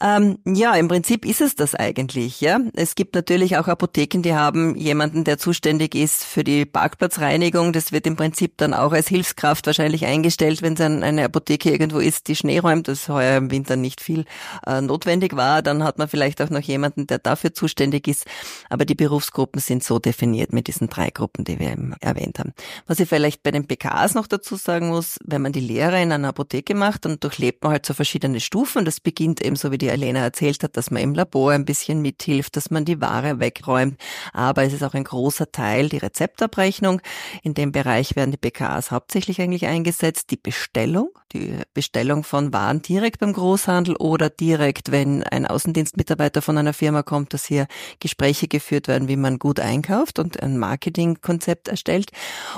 Ähm, 0.00 0.38
ja, 0.44 0.74
im 0.74 0.88
Prinzip 0.88 1.24
ist 1.24 1.40
es 1.40 1.54
das 1.54 1.74
eigentlich. 1.78 2.40
Ja, 2.40 2.60
es 2.74 2.94
gibt 2.94 3.14
natürlich 3.14 3.56
auch 3.56 3.68
Apotheken, 3.68 4.22
die 4.22 4.34
haben 4.34 4.76
jemanden, 4.76 5.24
der 5.24 5.38
zuständig 5.38 5.94
ist 5.94 6.24
für 6.24 6.44
die 6.44 6.66
Parkplatzreinigung. 6.66 7.72
Das 7.72 7.92
wird 7.92 8.06
im 8.06 8.16
Prinzip 8.16 8.56
dann 8.56 8.74
auch 8.74 8.92
als 8.92 9.08
Hilfskraft 9.08 9.66
wahrscheinlich 9.66 10.06
eingestellt, 10.06 10.62
wenn 10.62 10.74
es 10.74 10.80
eine 10.80 11.24
Apotheke 11.24 11.70
irgendwo 11.70 11.98
ist, 11.98 12.28
die 12.28 12.36
Schnee 12.36 12.58
räumt. 12.58 12.88
Das 12.88 13.08
heuer 13.08 13.36
im 13.36 13.50
Winter 13.50 13.76
nicht 13.76 14.00
viel 14.00 14.24
äh, 14.66 14.80
notwendig 14.80 15.36
war. 15.36 15.62
Dann 15.62 15.84
hat 15.84 15.98
man 15.98 16.08
vielleicht 16.08 16.42
auch 16.42 16.50
noch 16.50 16.60
jemanden, 16.60 17.06
der 17.06 17.18
dafür 17.18 17.54
zuständig 17.54 18.08
ist. 18.08 18.26
Aber 18.68 18.84
die 18.84 18.94
Berufsgruppen 18.94 19.60
sind 19.60 19.84
so 19.84 19.98
definiert 19.98 20.52
mit 20.52 20.66
diesen 20.66 20.88
drei 20.88 21.10
Gruppen, 21.10 21.44
die 21.44 21.58
wir 21.58 21.76
erwähnt 22.00 22.38
haben. 22.38 22.52
Was 22.86 23.00
ich 23.00 23.08
vielleicht 23.08 23.42
bei 23.42 23.50
den 23.50 23.66
PKs 23.66 24.14
noch 24.14 24.26
dazu 24.26 24.56
sagen 24.56 24.88
muss, 24.88 25.18
wenn 25.24 25.42
man 25.42 25.52
die 25.52 25.60
Lehre 25.60 26.02
in 26.02 26.12
einer 26.12 26.28
Apotheke 26.28 26.74
macht, 26.74 27.04
dann 27.04 27.20
durchlebt 27.20 27.62
man 27.62 27.72
halt 27.72 27.86
so 27.86 27.94
verschiedene 27.94 28.40
Stufen. 28.40 28.84
Das 28.84 29.00
beginnt 29.00 29.44
eben 29.44 29.56
so 29.56 29.70
wie 29.70 29.78
die 29.78 29.88
Elena 29.88 30.20
erzählt 30.20 30.62
hat, 30.62 30.76
dass 30.76 30.90
man 30.90 31.02
im 31.02 31.14
Labor 31.14 31.52
ein 31.52 31.67
bisschen 31.68 32.00
mithilft, 32.00 32.56
dass 32.56 32.70
man 32.70 32.86
die 32.86 33.00
Ware 33.02 33.40
wegräumt. 33.40 34.00
Aber 34.32 34.62
es 34.62 34.72
ist 34.72 34.82
auch 34.82 34.94
ein 34.94 35.04
großer 35.04 35.52
Teil 35.52 35.90
die 35.90 35.98
Rezeptabrechnung. 35.98 37.02
In 37.42 37.52
dem 37.52 37.72
Bereich 37.72 38.16
werden 38.16 38.30
die 38.30 38.38
BKAs 38.38 38.90
hauptsächlich 38.90 39.42
eigentlich 39.42 39.66
eingesetzt. 39.66 40.30
Die 40.30 40.38
Bestellung, 40.38 41.10
die 41.32 41.58
Bestellung 41.74 42.24
von 42.24 42.54
Waren 42.54 42.80
direkt 42.80 43.20
beim 43.20 43.34
Großhandel 43.34 43.96
oder 43.96 44.30
direkt, 44.30 44.90
wenn 44.90 45.22
ein 45.24 45.46
Außendienstmitarbeiter 45.46 46.40
von 46.40 46.56
einer 46.56 46.72
Firma 46.72 47.02
kommt, 47.02 47.34
dass 47.34 47.44
hier 47.44 47.66
Gespräche 48.00 48.48
geführt 48.48 48.88
werden, 48.88 49.08
wie 49.08 49.16
man 49.16 49.38
gut 49.38 49.60
einkauft 49.60 50.18
und 50.18 50.42
ein 50.42 50.56
Marketingkonzept 50.56 51.68
erstellt. 51.68 52.12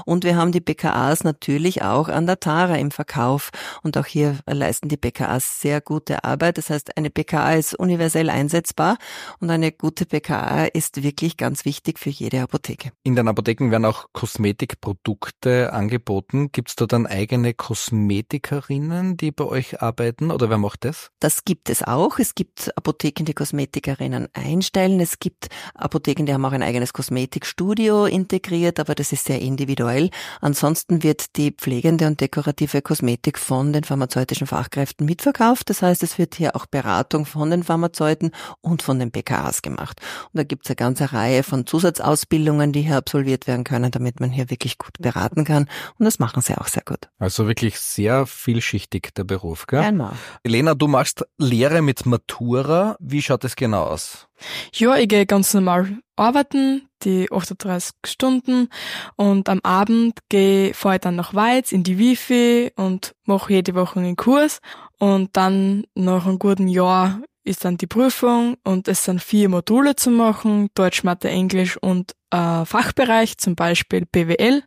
Und 0.07 0.23
wir 0.23 0.37
haben 0.37 0.53
die 0.53 0.61
BKAs 0.61 1.25
natürlich 1.25 1.83
auch 1.83 2.09
an 2.09 2.27
der 2.27 2.39
Tara 2.39 2.77
im 2.77 2.93
Verkauf. 2.93 3.51
Und 3.83 3.99
auch 3.99 4.07
hier 4.07 4.39
leisten 4.47 4.89
die 4.89 4.97
BKAs 4.97 5.61
sehr 5.61 5.81
gute 5.81 6.23
Arbeit. 6.23 6.59
Das 6.59 6.71
heißt, 6.71 6.97
eine 6.97 7.11
BKA 7.11 7.55
ist 7.55 7.75
universell 7.75 8.31
einsetzbar 8.31 8.99
und 9.39 9.51
eine 9.51 9.73
gute 9.73 10.07
BKA 10.07 10.67
ist 10.67 11.03
wirklich 11.03 11.37
ganz 11.37 11.65
wichtig 11.65 11.99
für 11.99 12.11
jede 12.11 12.43
Apotheke. 12.43 12.93
In 13.03 13.17
den 13.17 13.29
Apotheken 13.29 13.71
werden 13.71 13.85
auch 13.85 14.07
Kosmetikprodukte 14.13 15.73
angeboten. 15.73 16.51
Gibt 16.53 16.71
es 16.71 16.77
da 16.77 16.87
dann 16.87 17.07
eigene 17.07 17.55
Kosmetikerinnen, 17.55 19.17
die 19.17 19.31
bei 19.31 19.45
euch 19.45 19.83
arbeiten 19.83 20.31
oder 20.31 20.51
wer 20.51 20.59
macht 20.59 20.85
das? 20.85 21.11
Das 21.21 21.45
gibt 21.45 21.71
es 21.71 21.83
auch. 21.83 22.19
Es 22.19 22.35
gibt 22.35 22.77
Apotheken, 22.77 23.25
die 23.25 23.35
Kosmetikerinnen 23.35 24.29
einstellen. 24.33 25.01
Es 25.01 25.19
gibt 25.19 25.49
Apotheken, 25.75 26.27
die 26.27 26.35
haben 26.35 26.45
auch 26.45 26.53
ein 26.53 26.63
eigenes 26.63 26.93
Kosmetikstudio 26.93 28.07
integriert, 28.07 28.81
aber 28.81 28.95
das 28.95 29.13
ist 29.13 29.27
sehr 29.27 29.41
individuell. 29.41 30.11
Ansonsten 30.41 31.03
wird 31.03 31.37
die 31.37 31.53
pflegende 31.53 32.07
und 32.07 32.21
dekorative 32.21 32.83
Kosmetik 32.83 33.39
von 33.39 33.73
den 33.73 33.85
pharmazeutischen 33.85 34.47
Fachkräften 34.47 35.07
mitverkauft. 35.07 35.71
Das 35.71 35.83
heißt, 35.83 36.03
es 36.03 36.19
wird 36.19 36.35
hier 36.35 36.57
auch 36.57 36.67
Beratung 36.67 37.27
von 37.27 37.51
den 37.51 37.63
Pharmazeuten 37.63 38.31
und 38.61 38.83
von 38.83 38.90
den 38.99 39.13
PKAs 39.13 39.63
gemacht. 39.63 40.01
Und 40.33 40.39
da 40.39 40.45
gibt 40.45 40.65
es 40.65 40.71
eine 40.71 40.77
ganze 40.77 41.13
Reihe 41.13 41.43
von 41.43 41.67
Zusatzausbildungen, 41.67 42.73
die 42.73 42.83
hier 42.83 42.97
absolviert 42.97 43.47
werden 43.47 43.65
können, 43.65 43.91
damit 43.91 44.21
man 44.21 44.31
hier 44.31 44.51
wirklich 44.51 44.79
gut 44.79 44.99
beraten 44.99 45.45
kann. 45.45 45.69
Und 45.99 46.05
das 46.05 46.19
machen 46.19 46.43
sie 46.43 46.57
auch 46.57 46.69
sehr 46.69 46.83
gut. 46.85 47.09
Also 47.19 47.47
wirklich 47.47 47.79
sehr 47.79 48.27
vielschichtig 48.27 49.15
der 49.15 49.25
Beruf, 49.25 49.67
gell? 49.67 49.81
Einmal. 49.81 50.13
Elena, 50.43 50.75
du 50.75 50.89
machst 50.89 51.25
Lehre 51.39 51.83
mit 51.83 52.07
Matura. 52.07 52.97
Wie 53.01 53.23
schaut 53.23 53.45
es 53.45 53.57
genau 53.57 53.85
aus? 53.85 54.27
Ja, 54.73 54.97
ich 54.97 55.09
gehe 55.09 55.27
ganz 55.27 55.53
normal 55.55 55.99
arbeiten, 56.17 56.89
die 57.03 57.29
38 57.31 57.93
Stunden 58.07 58.69
und 59.17 59.49
am 59.49 59.61
Abend 59.63 60.19
gehe, 60.29 60.75
fahre 60.75 60.97
ich 60.97 61.01
dann 61.01 61.17
nach 61.17 61.35
Weiz 61.35 61.73
in 61.73 61.83
die 61.83 61.99
Wifi 61.99 62.73
und 62.77 63.15
mache 63.25 63.55
jede 63.55 63.75
Woche 63.75 64.01
einen 64.01 64.17
Kurs 64.17 64.61
und 64.99 65.37
dann 65.37 65.85
nach 65.95 66.27
einem 66.27 66.39
guten 66.39 66.69
Jahr 66.69 67.21
ist 67.51 67.65
dann 67.65 67.77
die 67.77 67.87
Prüfung 67.87 68.57
und 68.65 68.89
es 68.89 69.05
sind 69.05 69.21
vier 69.23 69.49
Module 69.49 69.97
zu 69.97 70.11
machen, 70.11 70.71
Deutsch, 70.75 71.05
Mathe, 71.05 71.29
Englisch 71.29 71.77
und 71.77 72.15
äh, 72.31 72.65
Fachbereich, 72.65 73.37
zum 73.37 73.57
Beispiel 73.57 74.07
BWL. 74.07 74.63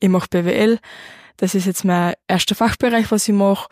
Ich 0.00 0.08
mache 0.08 0.28
BWL, 0.28 0.78
das 1.36 1.54
ist 1.54 1.66
jetzt 1.66 1.84
mein 1.84 2.14
erster 2.26 2.54
Fachbereich, 2.54 3.10
was 3.10 3.28
ich 3.28 3.34
mache 3.34 3.68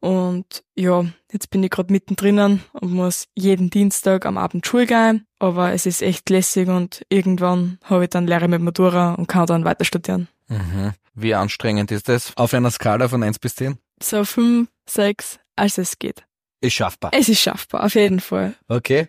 und 0.00 0.64
ja, 0.74 1.04
jetzt 1.30 1.50
bin 1.50 1.62
ich 1.62 1.70
gerade 1.70 1.92
mittendrin 1.92 2.60
und 2.72 2.92
muss 2.92 3.28
jeden 3.36 3.70
Dienstag 3.70 4.26
am 4.26 4.38
Abend 4.38 4.66
Schule 4.66 4.86
gehen. 4.86 5.26
Aber 5.38 5.72
es 5.72 5.86
ist 5.86 6.02
echt 6.02 6.28
lässig 6.30 6.68
und 6.68 7.04
irgendwann 7.08 7.78
habe 7.84 8.04
ich 8.04 8.10
dann 8.10 8.26
Lehre 8.26 8.48
mit 8.48 8.62
Matura 8.62 9.14
und 9.14 9.26
kann 9.26 9.46
dann 9.46 9.64
weiter 9.64 9.84
studieren. 9.84 10.28
Mhm. 10.48 10.92
Wie 11.14 11.34
anstrengend 11.34 11.90
ist 11.92 12.08
das 12.08 12.36
auf 12.36 12.54
einer 12.54 12.70
Skala 12.70 13.08
von 13.08 13.22
1 13.22 13.38
bis 13.38 13.54
10? 13.56 13.78
So 14.02 14.24
fünf, 14.24 14.68
sechs, 14.88 15.38
als 15.56 15.76
es 15.78 15.98
geht. 15.98 16.24
Ist 16.62 16.74
schaffbar. 16.74 17.10
Es 17.14 17.30
ist 17.30 17.40
schaffbar, 17.40 17.84
auf 17.84 17.94
jeden 17.94 18.20
Fall. 18.20 18.54
Okay. 18.68 19.08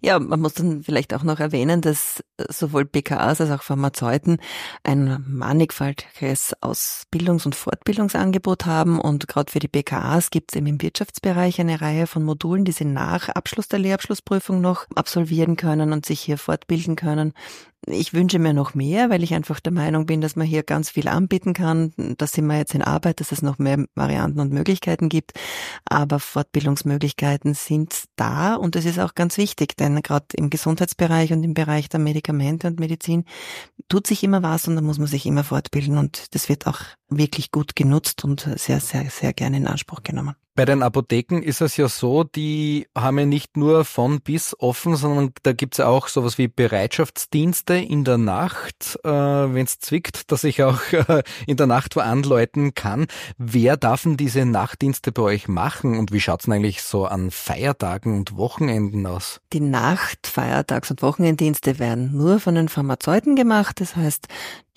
Ja, 0.00 0.18
man 0.18 0.40
muss 0.40 0.54
dann 0.54 0.82
vielleicht 0.82 1.14
auch 1.14 1.22
noch 1.22 1.38
erwähnen, 1.38 1.80
dass 1.80 2.24
sowohl 2.48 2.84
BKAs 2.84 3.40
als 3.40 3.52
auch 3.52 3.62
Pharmazeuten 3.62 4.38
ein 4.82 5.24
mannigfaltiges 5.28 6.56
Ausbildungs- 6.60 7.46
und 7.46 7.54
Fortbildungsangebot 7.54 8.66
haben. 8.66 9.00
Und 9.00 9.28
gerade 9.28 9.52
für 9.52 9.60
die 9.60 9.68
BKAs 9.68 10.30
gibt 10.30 10.50
es 10.50 10.56
eben 10.56 10.66
im 10.66 10.82
Wirtschaftsbereich 10.82 11.60
eine 11.60 11.80
Reihe 11.80 12.08
von 12.08 12.24
Modulen, 12.24 12.64
die 12.64 12.72
sie 12.72 12.84
nach 12.84 13.28
Abschluss 13.28 13.68
der 13.68 13.78
Lehrabschlussprüfung 13.78 14.60
noch 14.60 14.86
absolvieren 14.96 15.56
können 15.56 15.92
und 15.92 16.04
sich 16.04 16.20
hier 16.20 16.36
fortbilden 16.36 16.96
können. 16.96 17.32
Ich 17.86 18.12
wünsche 18.12 18.38
mir 18.38 18.52
noch 18.52 18.74
mehr, 18.74 19.08
weil 19.08 19.22
ich 19.22 19.34
einfach 19.34 19.60
der 19.60 19.72
Meinung 19.72 20.04
bin, 20.04 20.20
dass 20.20 20.36
man 20.36 20.46
hier 20.46 20.62
ganz 20.62 20.90
viel 20.90 21.08
anbieten 21.08 21.54
kann. 21.54 21.92
Das 22.18 22.32
sind 22.32 22.46
wir 22.46 22.58
jetzt 22.58 22.74
in 22.74 22.82
Arbeit, 22.82 23.20
dass 23.20 23.30
es 23.32 23.40
noch 23.40 23.58
mehr 23.58 23.84
Varianten 23.94 24.40
und 24.40 24.52
Möglichkeiten 24.52 25.08
gibt. 25.08 25.32
Aber 25.84 26.18
Fortbildungsmöglichkeiten 26.18 27.54
sind 27.54 28.04
da 28.16 28.56
und 28.56 28.74
das 28.74 28.84
ist 28.84 28.98
auch 28.98 29.14
ganz 29.14 29.38
wichtig, 29.38 29.76
denn 29.76 30.02
gerade 30.02 30.26
im 30.34 30.50
Gesundheitsbereich 30.50 31.32
und 31.32 31.44
im 31.44 31.54
Bereich 31.54 31.88
der 31.88 32.00
Medikamente 32.00 32.66
und 32.66 32.80
Medizin 32.80 33.24
tut 33.88 34.06
sich 34.06 34.24
immer 34.24 34.42
was 34.42 34.66
und 34.66 34.74
da 34.74 34.82
muss 34.82 34.98
man 34.98 35.06
sich 35.06 35.24
immer 35.24 35.44
fortbilden 35.44 35.98
und 35.98 36.34
das 36.34 36.48
wird 36.48 36.66
auch 36.66 36.80
wirklich 37.08 37.52
gut 37.52 37.76
genutzt 37.76 38.24
und 38.24 38.40
sehr, 38.56 38.80
sehr, 38.80 39.08
sehr 39.08 39.32
gerne 39.32 39.56
in 39.56 39.66
Anspruch 39.66 40.02
genommen. 40.02 40.34
Bei 40.58 40.64
den 40.64 40.82
Apotheken 40.82 41.40
ist 41.40 41.60
es 41.60 41.76
ja 41.76 41.86
so, 41.86 42.24
die 42.24 42.88
haben 42.92 43.16
ja 43.16 43.26
nicht 43.26 43.56
nur 43.56 43.84
von 43.84 44.20
bis 44.20 44.56
offen, 44.58 44.96
sondern 44.96 45.30
da 45.44 45.52
gibt's 45.52 45.78
ja 45.78 45.86
auch 45.86 46.08
sowas 46.08 46.36
wie 46.36 46.48
Bereitschaftsdienste 46.48 47.74
in 47.74 48.02
der 48.02 48.18
Nacht, 48.18 48.98
äh, 49.04 49.08
wenn 49.08 49.64
es 49.64 49.78
zwickt, 49.78 50.32
dass 50.32 50.42
ich 50.42 50.64
auch 50.64 50.80
äh, 50.90 51.22
in 51.46 51.58
der 51.58 51.68
Nacht 51.68 51.94
wo 51.94 52.00
anläuten 52.00 52.74
kann. 52.74 53.06
Wer 53.36 53.76
darf 53.76 54.02
denn 54.02 54.16
diese 54.16 54.44
Nachtdienste 54.44 55.12
bei 55.12 55.22
euch 55.22 55.46
machen 55.46 55.96
und 55.96 56.10
wie 56.10 56.20
schaut's 56.20 56.46
denn 56.46 56.54
eigentlich 56.54 56.82
so 56.82 57.06
an 57.06 57.30
Feiertagen 57.30 58.16
und 58.16 58.36
Wochenenden 58.36 59.06
aus? 59.06 59.40
Die 59.52 59.60
Nacht-, 59.60 60.26
Feiertags- 60.26 60.90
und 60.90 61.02
Wochenenddienste 61.02 61.78
werden 61.78 62.16
nur 62.16 62.40
von 62.40 62.56
den 62.56 62.68
Pharmazeuten 62.68 63.36
gemacht. 63.36 63.80
Das 63.80 63.94
heißt, 63.94 64.26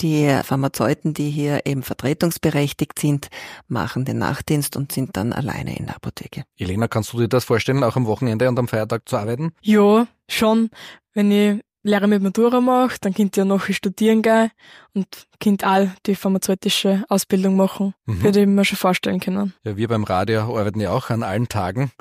die 0.02 0.40
Pharmazeuten, 0.44 1.14
die 1.14 1.30
hier 1.30 1.66
eben 1.66 1.84
vertretungsberechtigt 1.84 2.98
sind, 2.98 3.30
machen 3.68 4.06
den 4.06 4.18
Nachtdienst 4.18 4.76
und 4.76 4.92
sind 4.92 5.16
dann 5.16 5.32
alleine 5.32 5.71
in 5.76 5.86
der 5.88 5.96
Apotheke. 5.96 6.44
Elena, 6.58 6.88
kannst 6.88 7.14
du 7.14 7.20
dir 7.20 7.28
das 7.28 7.46
vorstellen, 7.46 7.84
auch 7.84 7.96
am 7.96 8.06
Wochenende 8.06 8.48
und 8.48 8.58
am 8.58 8.68
Feiertag 8.68 9.08
zu 9.08 9.18
arbeiten? 9.18 9.54
Ja, 9.62 10.08
schon. 10.30 10.70
Wenn 11.14 11.32
ich 11.32 11.62
Lehre 11.84 12.08
mit 12.08 12.22
Matura 12.22 12.62
mache, 12.62 12.98
dann 13.02 13.14
könnt 13.14 13.38
ihr 13.38 13.46
noch 13.46 13.66
studieren 13.66 14.22
gehen 14.22 14.52
und 14.94 15.08
könnt 15.40 15.64
all 15.64 15.96
die 16.06 16.16
pharmazeutische 16.16 17.04
Ausbildung 17.10 17.56
machen. 17.56 17.96
Mhm. 18.06 18.24
Würde 18.24 18.42
ich 18.42 18.48
mir 18.48 18.66
schon 18.66 18.78
vorstellen 18.78 19.20
können. 19.20 19.54
Ja, 19.64 19.78
wir 19.78 19.88
beim 19.88 20.04
Radio 20.04 20.42
arbeiten 20.42 20.80
ja 20.80 20.92
auch 20.92 21.10
an 21.10 21.24
allen 21.24 21.48
Tagen. 21.50 21.92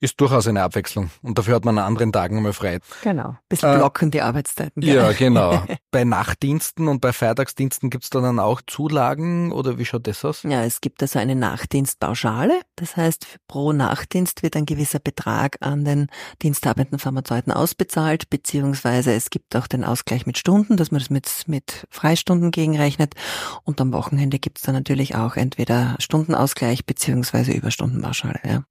Ist 0.00 0.20
durchaus 0.20 0.46
eine 0.46 0.62
Abwechslung. 0.62 1.10
Und 1.22 1.38
dafür 1.38 1.56
hat 1.56 1.64
man 1.64 1.76
an 1.78 1.84
anderen 1.84 2.12
Tagen 2.12 2.40
mal 2.40 2.52
frei. 2.52 2.78
Genau. 3.02 3.36
Bisschen 3.48 3.74
Äh, 3.74 3.78
blocken 3.78 4.10
die 4.12 4.22
Arbeitszeiten. 4.22 4.80
gell? 4.80 4.94
Ja, 4.94 5.10
genau. 5.12 5.60
bei 5.90 6.04
Nachtdiensten 6.04 6.86
und 6.86 7.00
bei 7.00 7.12
Feiertagsdiensten 7.12 7.90
gibt's 7.90 8.08
da 8.10 8.20
dann 8.20 8.38
auch 8.38 8.60
Zulagen 8.66 9.50
oder 9.50 9.76
wie 9.78 9.84
schaut 9.84 10.06
das 10.06 10.24
aus? 10.24 10.44
Ja, 10.44 10.62
es 10.62 10.80
gibt 10.80 11.02
also 11.02 11.18
eine 11.18 11.34
Nachtdienstpauschale. 11.34 12.60
Das 12.76 12.96
heißt, 12.96 13.38
pro 13.48 13.72
Nachtdienst 13.72 14.42
wird 14.42 14.54
ein 14.56 14.66
gewisser 14.66 15.00
Betrag 15.00 15.56
an 15.60 15.84
den 15.84 16.06
diensthabenden 16.42 16.98
Pharmazeuten 16.98 17.52
ausbezahlt, 17.52 18.30
beziehungsweise 18.30 19.12
es 19.14 19.30
gibt 19.30 19.56
auch 19.56 19.66
den 19.66 19.84
Ausgleich 19.84 20.26
mit 20.26 20.38
Stunden, 20.38 20.76
dass 20.76 20.90
man 20.90 21.00
das 21.00 21.10
mit, 21.10 21.28
mit 21.48 21.86
Freistunden 21.90 22.50
gegenrechnet. 22.50 23.14
Und 23.64 23.80
am 23.80 23.92
Wochenende 23.92 24.38
gibt's 24.38 24.62
dann 24.62 24.74
natürlich 24.74 25.16
auch 25.16 25.36
entweder 25.36 25.96
Stundenausgleich 25.98 26.84
beziehungsweise 26.86 27.52
Überstundenpauschale. 27.52 28.38
Ja. 28.44 28.62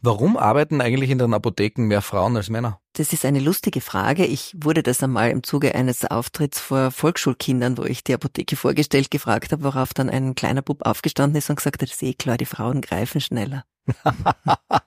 Warum 0.00 0.36
arbeiten 0.60 0.82
eigentlich 0.82 1.08
in 1.08 1.18
den 1.18 1.32
Apotheken 1.32 1.86
mehr 1.86 2.02
Frauen 2.02 2.36
als 2.36 2.50
Männer? 2.50 2.80
Das 2.92 3.14
ist 3.14 3.24
eine 3.24 3.40
lustige 3.40 3.80
Frage. 3.80 4.26
Ich 4.26 4.54
wurde 4.58 4.82
das 4.82 5.02
einmal 5.02 5.30
im 5.30 5.42
Zuge 5.42 5.74
eines 5.74 6.04
Auftritts 6.04 6.60
vor 6.60 6.90
Volksschulkindern, 6.90 7.78
wo 7.78 7.84
ich 7.84 8.04
die 8.04 8.12
Apotheke 8.12 8.56
vorgestellt, 8.56 9.10
gefragt 9.10 9.52
habe, 9.52 9.64
worauf 9.64 9.94
dann 9.94 10.10
ein 10.10 10.34
kleiner 10.34 10.60
Bub 10.60 10.84
aufgestanden 10.84 11.38
ist 11.38 11.48
und 11.48 11.56
gesagt 11.56 11.80
hat, 11.80 12.02
eh 12.02 12.12
klar, 12.12 12.36
die 12.36 12.44
Frauen 12.44 12.82
greifen 12.82 13.22
schneller. 13.22 13.64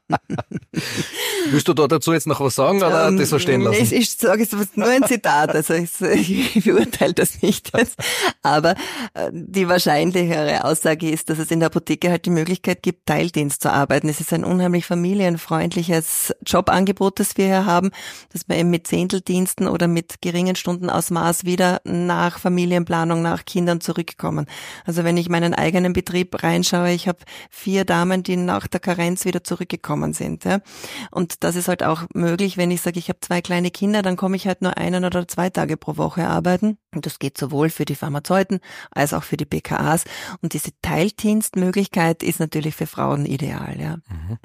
Willst 1.50 1.68
du 1.68 1.74
da 1.74 1.88
dazu 1.88 2.14
jetzt 2.14 2.28
noch 2.28 2.40
was 2.40 2.56
sagen 2.56 2.78
oder 2.78 3.08
Ähm, 3.08 3.18
das 3.18 3.30
so 3.30 3.40
stehen 3.40 3.62
lassen? 3.62 3.82
Es 3.82 3.92
ist, 3.92 4.22
sage 4.22 4.42
jetzt 4.42 4.78
nur 4.78 4.88
ein 4.88 5.04
Zitat, 5.04 5.54
also 5.54 5.74
ich, 5.74 5.90
ich 6.56 6.64
beurteile 6.64 7.14
das 7.14 7.42
nicht. 7.42 7.72
Aber 8.42 8.76
äh, 9.14 9.30
die 9.32 9.68
wahrscheinlichere 9.68 10.64
Aussage 10.64 11.10
ist, 11.10 11.30
dass 11.30 11.40
es 11.40 11.52
in 11.52 11.60
der 11.60 11.68
Apotheke 11.68 12.10
halt 12.10 12.26
die 12.26 12.32
Möglichkeit 12.32 12.82
gibt, 12.82 13.06
Teildienst 13.06 13.62
zu 13.62 13.72
arbeiten. 13.72 14.10
Es 14.10 14.20
ist 14.20 14.34
ein 14.34 14.44
unheimlich 14.44 14.86
familienfreundliches 14.86 16.34
Jobangebot, 16.46 17.20
das 17.20 17.38
wir 17.38 17.46
hier 17.46 17.66
haben, 17.66 17.92
dass 18.32 18.48
wir 18.48 18.58
eben 18.58 18.70
mit 18.70 18.88
Zehnteldiensten 18.88 19.68
oder 19.68 19.88
mit 19.88 20.22
geringen 20.22 20.56
Stundenausmaß 20.56 21.46
wieder 21.46 21.82
nach 21.84 22.40
Familienplanung, 22.40 23.22
nach 23.22 23.46
Kindern 23.46 23.82
zurückkommen. 23.82 24.46
Also 24.86 25.04
wenn 25.04 25.18
ich 25.18 25.30
meinen 25.30 25.54
eigenen 25.54 25.94
Betrieb 25.94 26.42
reinschaue, 26.42 26.92
ich 26.92 27.08
habe 27.08 27.20
vier 27.50 27.86
Damen, 27.86 28.24
die 28.24 28.38
nach 28.38 28.68
der 28.68 28.80
Karenz 28.84 29.26
wieder 29.26 29.44
zurückgekommen 29.44 30.14
sind. 30.14 30.46
Ja. 30.46 30.60
Und 31.10 31.44
das 31.44 31.56
ist 31.56 31.68
halt 31.68 31.82
auch 31.82 32.04
möglich, 32.14 32.58
wenn 32.58 32.70
ich 32.70 32.82
sage, 32.82 33.00
ich 33.00 33.10
habe 33.10 33.20
zwei 33.22 33.42
kleine 33.42 33.72
Kinder, 33.72 34.04
dann 34.04 34.18
komme 34.18 34.36
ich 34.36 34.46
halt 34.48 34.62
nur 34.62 34.78
einen 34.78 35.06
oder 35.06 35.28
zwei 35.28 35.50
Tage 35.50 35.78
pro 35.78 35.98
Woche 35.98 36.28
arbeiten. 36.28 36.78
Und 36.96 37.06
das 37.06 37.20
geht 37.20 37.38
sowohl 37.38 37.70
für 37.70 37.86
die 37.86 37.96
Pharmazeuten 37.96 38.60
als 38.92 39.14
auch 39.14 39.24
für 39.24 39.38
die 39.38 39.46
BKAs. 39.46 40.06
Und 40.42 40.54
diese 40.54 40.72
Teildienstmöglichkeit 40.82 42.24
ist 42.24 42.40
natürlich 42.40 42.76
für 42.76 42.88
Frauen 42.88 43.26
ideal, 43.26 43.80
ja. 43.80 43.96
Mhm. 43.96 44.38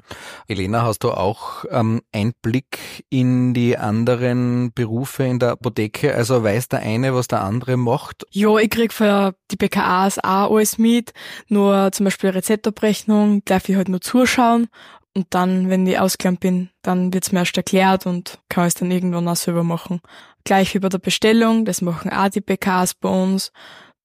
Elena, 0.47 0.83
hast 0.83 1.03
du 1.03 1.11
auch 1.11 1.65
ähm, 1.69 2.01
Einblick 2.11 3.03
in 3.09 3.53
die 3.53 3.77
anderen 3.77 4.71
Berufe 4.73 5.23
in 5.23 5.39
der 5.39 5.51
Apotheke? 5.51 6.15
Also 6.15 6.43
weiß 6.43 6.69
der 6.69 6.79
eine, 6.79 7.13
was 7.13 7.27
der 7.27 7.41
andere 7.41 7.77
macht? 7.77 8.25
Ja, 8.31 8.57
ich 8.57 8.69
krieg 8.69 8.93
für 8.93 9.35
die 9.51 9.55
BKAs 9.55 10.19
auch 10.19 10.55
alles 10.55 10.77
mit. 10.77 11.13
Nur 11.47 11.91
zum 11.91 12.05
Beispiel 12.05 12.29
Rezeptabrechnung 12.31 13.43
darf 13.45 13.69
ich 13.69 13.75
halt 13.75 13.89
nur 13.89 14.01
zuschauen. 14.01 14.67
Und 15.19 15.27
dann, 15.31 15.69
wenn 15.69 15.85
ich 15.85 15.99
ausgelernt 15.99 16.39
bin, 16.39 16.69
dann 16.81 17.13
wird's 17.13 17.33
mir 17.33 17.39
erst 17.39 17.57
erklärt 17.57 18.05
und 18.05 18.39
kann 18.47 18.67
es 18.67 18.73
dann 18.73 18.89
irgendwann 18.89 19.27
auch 19.27 19.35
selber 19.35 19.65
machen. 19.65 19.99
Gleich 20.45 20.73
wie 20.73 20.79
bei 20.79 20.87
der 20.87 20.99
Bestellung, 20.99 21.65
das 21.65 21.81
machen 21.81 22.09
auch 22.09 22.29
die 22.29 22.39
PKs 22.39 22.93
bei 22.93 23.09
uns. 23.09 23.51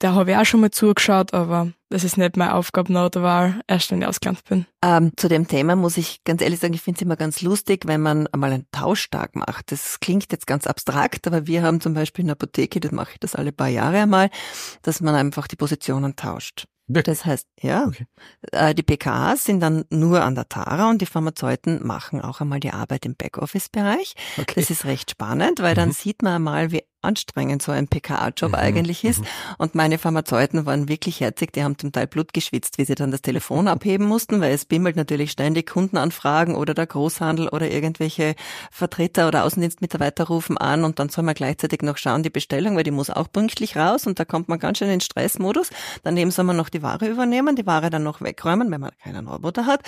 Da 0.01 0.15
habe 0.15 0.33
ich 0.33 0.37
auch 0.37 0.45
schon 0.45 0.61
mal 0.61 0.73
zugeschaut, 0.73 1.33
aber 1.33 1.71
das 1.89 2.03
ist 2.03 2.19
nicht 2.19 2.37
meine 2.37 2.57
Aufgabe 2.57 2.93
nach 2.93 3.11
der 3.11 3.23
Wahl, 3.23 3.61
erst 3.69 3.93
wenn 3.93 4.03
ich 4.03 4.09
ausgelernt 4.09 4.43
bin. 4.49 4.67
Ähm, 4.85 5.13
zu 5.17 5.29
dem 5.29 5.47
Thema 5.47 5.77
muss 5.77 5.97
ich 5.97 6.25
ganz 6.25 6.43
ehrlich 6.43 6.59
sagen, 6.59 6.75
ich 6.75 6.83
finde 6.83 6.99
es 6.99 7.03
immer 7.03 7.15
ganz 7.15 7.43
lustig, 7.43 7.87
wenn 7.87 8.01
man 8.01 8.27
einmal 8.33 8.53
einen 8.53 8.67
Tauschtag 8.73 9.37
macht. 9.37 9.71
Das 9.71 10.01
klingt 10.01 10.33
jetzt 10.33 10.49
ganz 10.49 10.67
abstrakt, 10.67 11.29
aber 11.29 11.47
wir 11.47 11.63
haben 11.63 11.81
zum 11.81 11.95
Beispiel 11.95 12.23
in 12.23 12.27
der 12.27 12.33
Apotheke, 12.33 12.81
das 12.81 12.91
mache 12.91 13.13
ich 13.13 13.21
das 13.21 13.37
alle 13.37 13.53
paar 13.53 13.69
Jahre 13.69 13.99
einmal, 13.99 14.31
dass 14.83 15.01
man 15.01 15.15
einfach 15.15 15.47
die 15.47 15.55
Positionen 15.55 16.17
tauscht. 16.17 16.67
Das 16.87 17.25
heißt, 17.25 17.49
ja, 17.61 17.87
okay. 17.87 18.07
Äh, 18.53 18.75
die 18.75 18.83
PKs 18.83 19.45
sind 19.45 19.61
dann 19.61 19.85
nur 19.89 20.23
an 20.23 20.35
der 20.35 20.49
Tara 20.49 20.91
und 20.91 21.01
die 21.01 21.07
Pharmazeuten 21.07 21.85
machen 21.87 22.21
auch 22.21 22.41
einmal 22.41 22.61
die 22.61 22.73
Arbeit 22.73 23.07
im 23.07 23.15
Backoffice-Bereich. 23.17 24.15
Okay. 24.37 24.61
Das 24.61 24.71
ist 24.71 24.85
recht 24.85 25.11
spannend, 25.11 25.61
weil 25.61 25.75
dann 25.75 25.89
mhm. 25.91 25.95
sieht 25.95 26.23
man 26.23 26.35
einmal, 26.35 26.73
wie 26.73 26.83
anstrengend 27.05 27.63
so 27.63 27.73
ein 27.73 27.89
PKA-Job 27.89 28.51
mhm. 28.51 28.55
eigentlich 28.57 29.05
ist. 29.05 29.21
Mhm. 29.21 29.27
Und 29.59 29.75
meine 29.75 29.99
Pharmazeuten 29.99 30.67
waren 30.67 30.89
wirklich 30.89 31.21
herzig, 31.21 31.53
die 31.53 31.63
haben 31.63 31.79
zum 31.79 31.93
Teil 31.93 32.07
Blut 32.07 32.33
geschwitzt, 32.33 32.79
wie 32.79 32.85
sie 32.85 32.95
dann 32.95 33.11
das 33.11 33.23
Telefon 33.23 33.69
abheben 33.69 34.07
mussten, 34.07 34.41
weil 34.41 34.53
es 34.53 34.65
bimmelt 34.65 34.97
natürlich 34.97 35.31
ständig 35.31 35.69
Kundenanfragen 35.69 36.55
oder 36.55 36.75
der 36.75 36.87
Großhandel 36.87 37.49
oder 37.49 37.71
irgendwelche 37.71 38.35
Vertreter 38.71 39.29
oder 39.29 39.45
Außendienstmitarbeiter 39.45 40.25
rufen 40.25 40.59
an 40.59 40.85
und 40.85 40.99
dann 40.99 41.09
soll 41.09 41.25
man 41.25 41.35
gleichzeitig 41.35 41.83
noch 41.83 41.97
schauen, 41.97 42.23
die 42.23 42.31
Bestellung, 42.31 42.77
weil 42.77 42.85
die 42.85 42.91
muss 42.91 43.11
auch 43.11 43.31
pünktlich 43.31 43.77
raus 43.77 44.07
und 44.07 44.19
da 44.19 44.25
kommt 44.25 44.49
man 44.49 44.59
ganz 44.59 44.79
schön 44.79 44.91
in 44.91 45.01
Stressmodus. 45.01 45.71
Daneben 46.03 46.31
soll 46.31 46.45
man 46.45 46.57
noch 46.57 46.69
die 46.69 46.83
Ware 46.83 47.07
übernehmen, 47.07 47.57
die 47.57 47.67
Ware 47.67 47.91
dann 47.91 48.03
noch 48.03 48.21
wegräumen, 48.21 48.71
wenn 48.71 48.81
man 48.81 48.91
keinen 49.03 49.29
Roboter 49.29 49.67
hat. 49.67 49.81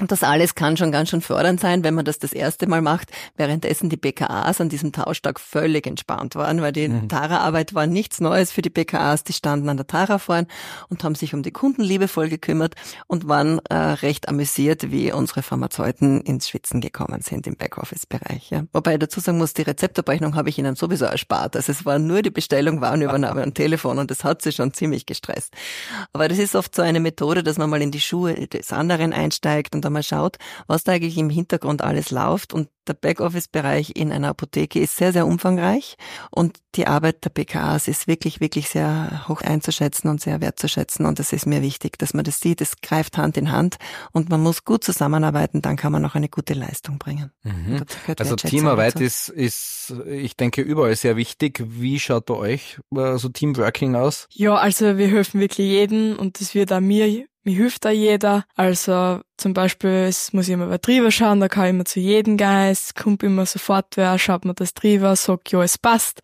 Und 0.00 0.12
das 0.12 0.22
alles 0.22 0.54
kann 0.54 0.76
schon 0.76 0.92
ganz 0.92 1.10
schön 1.10 1.20
fördernd 1.20 1.60
sein, 1.60 1.84
wenn 1.84 1.94
man 1.94 2.04
das 2.04 2.18
das 2.18 2.32
erste 2.32 2.66
Mal 2.66 2.82
macht, 2.82 3.10
währenddessen 3.36 3.88
die 3.88 3.96
BKAs 3.96 4.60
an 4.60 4.68
diesem 4.68 4.92
Tauschtag 4.92 5.40
völlig 5.40 5.86
entspannt 5.86 6.34
waren 6.34 6.61
weil 6.62 6.72
die 6.72 6.88
mhm. 6.88 7.08
Tara-Arbeit 7.08 7.74
war 7.74 7.86
nichts 7.86 8.20
Neues 8.20 8.52
für 8.52 8.62
die 8.62 8.70
PKAs. 8.70 9.24
Die 9.24 9.32
standen 9.32 9.68
an 9.68 9.76
der 9.76 9.86
Tara 9.86 10.18
vorn 10.18 10.46
und 10.88 11.04
haben 11.04 11.14
sich 11.14 11.34
um 11.34 11.42
die 11.42 11.50
Kunden 11.50 11.82
liebevoll 11.82 12.28
gekümmert 12.28 12.74
und 13.06 13.28
waren 13.28 13.60
äh, 13.68 13.74
recht 13.74 14.28
amüsiert, 14.28 14.90
wie 14.90 15.12
unsere 15.12 15.42
Pharmazeuten 15.42 16.20
ins 16.22 16.48
Schwitzen 16.48 16.80
gekommen 16.80 17.20
sind 17.22 17.46
im 17.46 17.56
Backoffice-Bereich. 17.56 18.50
Ja. 18.50 18.64
Wobei 18.72 18.94
ich 18.94 18.98
dazu 19.00 19.20
sagen 19.20 19.38
muss, 19.38 19.54
die 19.54 19.62
Rezeptabrechnung 19.62 20.34
habe 20.34 20.48
ich 20.48 20.58
ihnen 20.58 20.76
sowieso 20.76 21.04
erspart. 21.04 21.56
Also 21.56 21.72
es 21.72 21.84
war 21.84 21.98
nur 21.98 22.22
die 22.22 22.30
Bestellung, 22.30 22.80
Warenübernahme 22.80 23.42
und 23.44 23.54
Telefon 23.54 23.98
und 23.98 24.10
das 24.10 24.24
hat 24.24 24.42
sie 24.42 24.52
schon 24.52 24.72
ziemlich 24.72 25.06
gestresst. 25.06 25.52
Aber 26.12 26.28
das 26.28 26.38
ist 26.38 26.54
oft 26.54 26.74
so 26.74 26.82
eine 26.82 27.00
Methode, 27.00 27.42
dass 27.42 27.58
man 27.58 27.68
mal 27.68 27.82
in 27.82 27.90
die 27.90 28.00
Schuhe 28.00 28.34
des 28.46 28.72
anderen 28.72 29.12
einsteigt 29.12 29.74
und 29.74 29.84
einmal 29.84 30.02
schaut, 30.02 30.38
was 30.66 30.84
da 30.84 30.92
eigentlich 30.92 31.18
im 31.18 31.30
Hintergrund 31.30 31.82
alles 31.82 32.10
läuft 32.10 32.52
und 32.52 32.68
der 32.86 32.94
Backoffice-Bereich 32.94 33.92
in 33.96 34.12
einer 34.12 34.28
Apotheke 34.28 34.80
ist 34.80 34.96
sehr, 34.96 35.12
sehr 35.12 35.26
umfangreich 35.26 35.96
und 36.30 36.58
die 36.74 36.86
Arbeit 36.86 37.24
der 37.24 37.30
PKAs 37.30 37.88
ist 37.88 38.06
wirklich, 38.06 38.40
wirklich 38.40 38.68
sehr 38.68 39.26
hoch 39.28 39.42
einzuschätzen 39.42 40.08
und 40.08 40.20
sehr 40.20 40.40
wertzuschätzen 40.40 41.06
und 41.06 41.18
das 41.18 41.32
ist 41.32 41.46
mir 41.46 41.62
wichtig, 41.62 41.98
dass 41.98 42.14
man 42.14 42.24
das 42.24 42.40
sieht. 42.40 42.60
Es 42.60 42.80
greift 42.80 43.18
Hand 43.18 43.36
in 43.36 43.52
Hand 43.52 43.76
und 44.12 44.30
man 44.30 44.40
muss 44.40 44.64
gut 44.64 44.84
zusammenarbeiten, 44.84 45.62
dann 45.62 45.76
kann 45.76 45.92
man 45.92 46.04
auch 46.04 46.14
eine 46.14 46.28
gute 46.28 46.54
Leistung 46.54 46.98
bringen. 46.98 47.30
Mhm. 47.42 47.84
Also 48.18 48.36
Teamarbeit 48.36 49.00
ist, 49.00 49.28
ist, 49.28 49.94
ich 50.06 50.36
denke, 50.36 50.62
überall 50.62 50.96
sehr 50.96 51.16
wichtig. 51.16 51.62
Wie 51.66 52.00
schaut 52.00 52.26
bei 52.26 52.34
euch 52.34 52.78
äh, 52.94 53.16
so 53.16 53.28
Teamworking 53.28 53.94
aus? 53.94 54.28
Ja, 54.30 54.54
also 54.54 54.96
wir 54.98 55.08
helfen 55.08 55.40
wirklich 55.40 55.68
jeden 55.68 56.16
und 56.16 56.40
das 56.40 56.54
wird 56.54 56.72
auch 56.72 56.80
mir 56.80 57.26
mir 57.44 57.54
hilft 57.54 57.84
da 57.84 57.90
jeder. 57.90 58.44
Also 58.54 59.20
zum 59.36 59.54
Beispiel, 59.54 59.90
es 59.90 60.32
muss 60.32 60.48
ich 60.48 60.54
immer 60.54 60.66
bei 60.66 60.78
drüber 60.78 61.10
schauen, 61.10 61.40
da 61.40 61.48
kann 61.48 61.64
ich 61.64 61.70
immer 61.70 61.84
zu 61.84 62.00
jedem 62.00 62.36
Geist, 62.36 62.94
kommt 62.94 63.22
immer 63.22 63.44
sofort 63.46 63.96
wer, 63.96 64.18
schaut 64.18 64.44
mir 64.44 64.54
das 64.54 64.74
drüber, 64.74 65.16
sagt, 65.16 65.50
ja, 65.50 65.62
es 65.62 65.78
passt. 65.78 66.20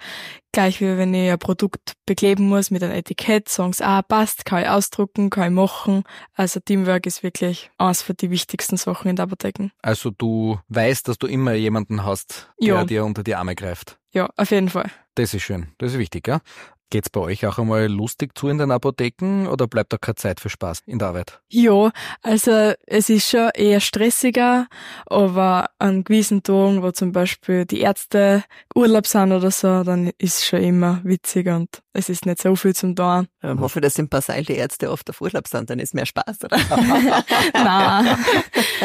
Gleich 0.52 0.80
wie 0.80 0.96
wenn 0.96 1.12
ich 1.12 1.30
ein 1.30 1.38
Produkt 1.38 1.92
bekleben 2.06 2.48
muss 2.48 2.70
mit 2.70 2.82
einem 2.82 2.94
Etikett, 2.94 3.48
sagen 3.48 3.72
sie, 3.72 3.84
ah, 3.84 4.02
passt, 4.02 4.44
kann 4.44 4.62
ich 4.62 4.68
ausdrucken, 4.68 5.30
kann 5.30 5.48
ich 5.48 5.54
machen. 5.54 6.04
Also 6.34 6.60
Teamwork 6.60 7.06
ist 7.06 7.22
wirklich 7.22 7.70
eines 7.76 8.02
von 8.02 8.16
die 8.16 8.30
wichtigsten 8.30 8.76
Sachen 8.76 9.08
in 9.08 9.16
der 9.16 9.24
Apotheke. 9.24 9.70
Also 9.82 10.10
du 10.10 10.58
weißt, 10.68 11.08
dass 11.08 11.18
du 11.18 11.26
immer 11.26 11.52
jemanden 11.52 12.04
hast, 12.04 12.50
der 12.60 12.68
ja. 12.68 12.84
dir 12.84 13.04
unter 13.04 13.22
die 13.22 13.34
Arme 13.34 13.54
greift. 13.54 13.98
Ja, 14.12 14.30
auf 14.36 14.50
jeden 14.50 14.70
Fall. 14.70 14.90
Das 15.16 15.34
ist 15.34 15.42
schön, 15.42 15.68
das 15.78 15.92
ist 15.92 15.98
wichtig, 15.98 16.28
ja. 16.28 16.40
Geht's 16.90 17.10
bei 17.10 17.20
euch 17.20 17.46
auch 17.46 17.58
einmal 17.58 17.86
lustig 17.86 18.36
zu 18.36 18.48
in 18.48 18.56
den 18.56 18.70
Apotheken 18.70 19.46
oder 19.46 19.66
bleibt 19.66 19.92
da 19.92 19.98
keine 19.98 20.14
Zeit 20.14 20.40
für 20.40 20.48
Spaß 20.48 20.82
in 20.86 20.98
der 20.98 21.08
Arbeit? 21.08 21.40
Ja, 21.48 21.90
also 22.22 22.72
es 22.86 23.10
ist 23.10 23.28
schon 23.28 23.50
eher 23.54 23.80
stressiger, 23.80 24.66
aber 25.04 25.68
an 25.78 26.04
gewissen 26.04 26.42
Tagen, 26.42 26.82
wo 26.82 26.90
zum 26.90 27.12
Beispiel 27.12 27.66
die 27.66 27.80
Ärzte 27.80 28.42
Urlaub 28.74 29.06
sind 29.06 29.32
oder 29.32 29.50
so, 29.50 29.84
dann 29.84 30.12
ist 30.16 30.38
es 30.38 30.46
schon 30.46 30.62
immer 30.62 31.00
witzig 31.04 31.48
und 31.48 31.82
es 31.92 32.08
ist 32.08 32.24
nicht 32.24 32.40
so 32.40 32.56
viel 32.56 32.74
zum 32.74 32.96
tun. 32.96 33.28
Ich 33.42 33.48
ähm, 33.50 33.60
hoffe, 33.60 33.82
dass 33.82 33.98
im 33.98 34.08
Passal 34.08 34.44
die 34.44 34.54
Ärzte 34.54 34.90
oft 34.90 35.10
auf 35.10 35.20
Urlaub 35.20 35.46
sind, 35.46 35.68
dann 35.68 35.80
ist 35.80 35.94
mehr 35.94 36.06
Spaß, 36.06 36.44
oder? 36.44 36.56
Nein. 37.52 38.16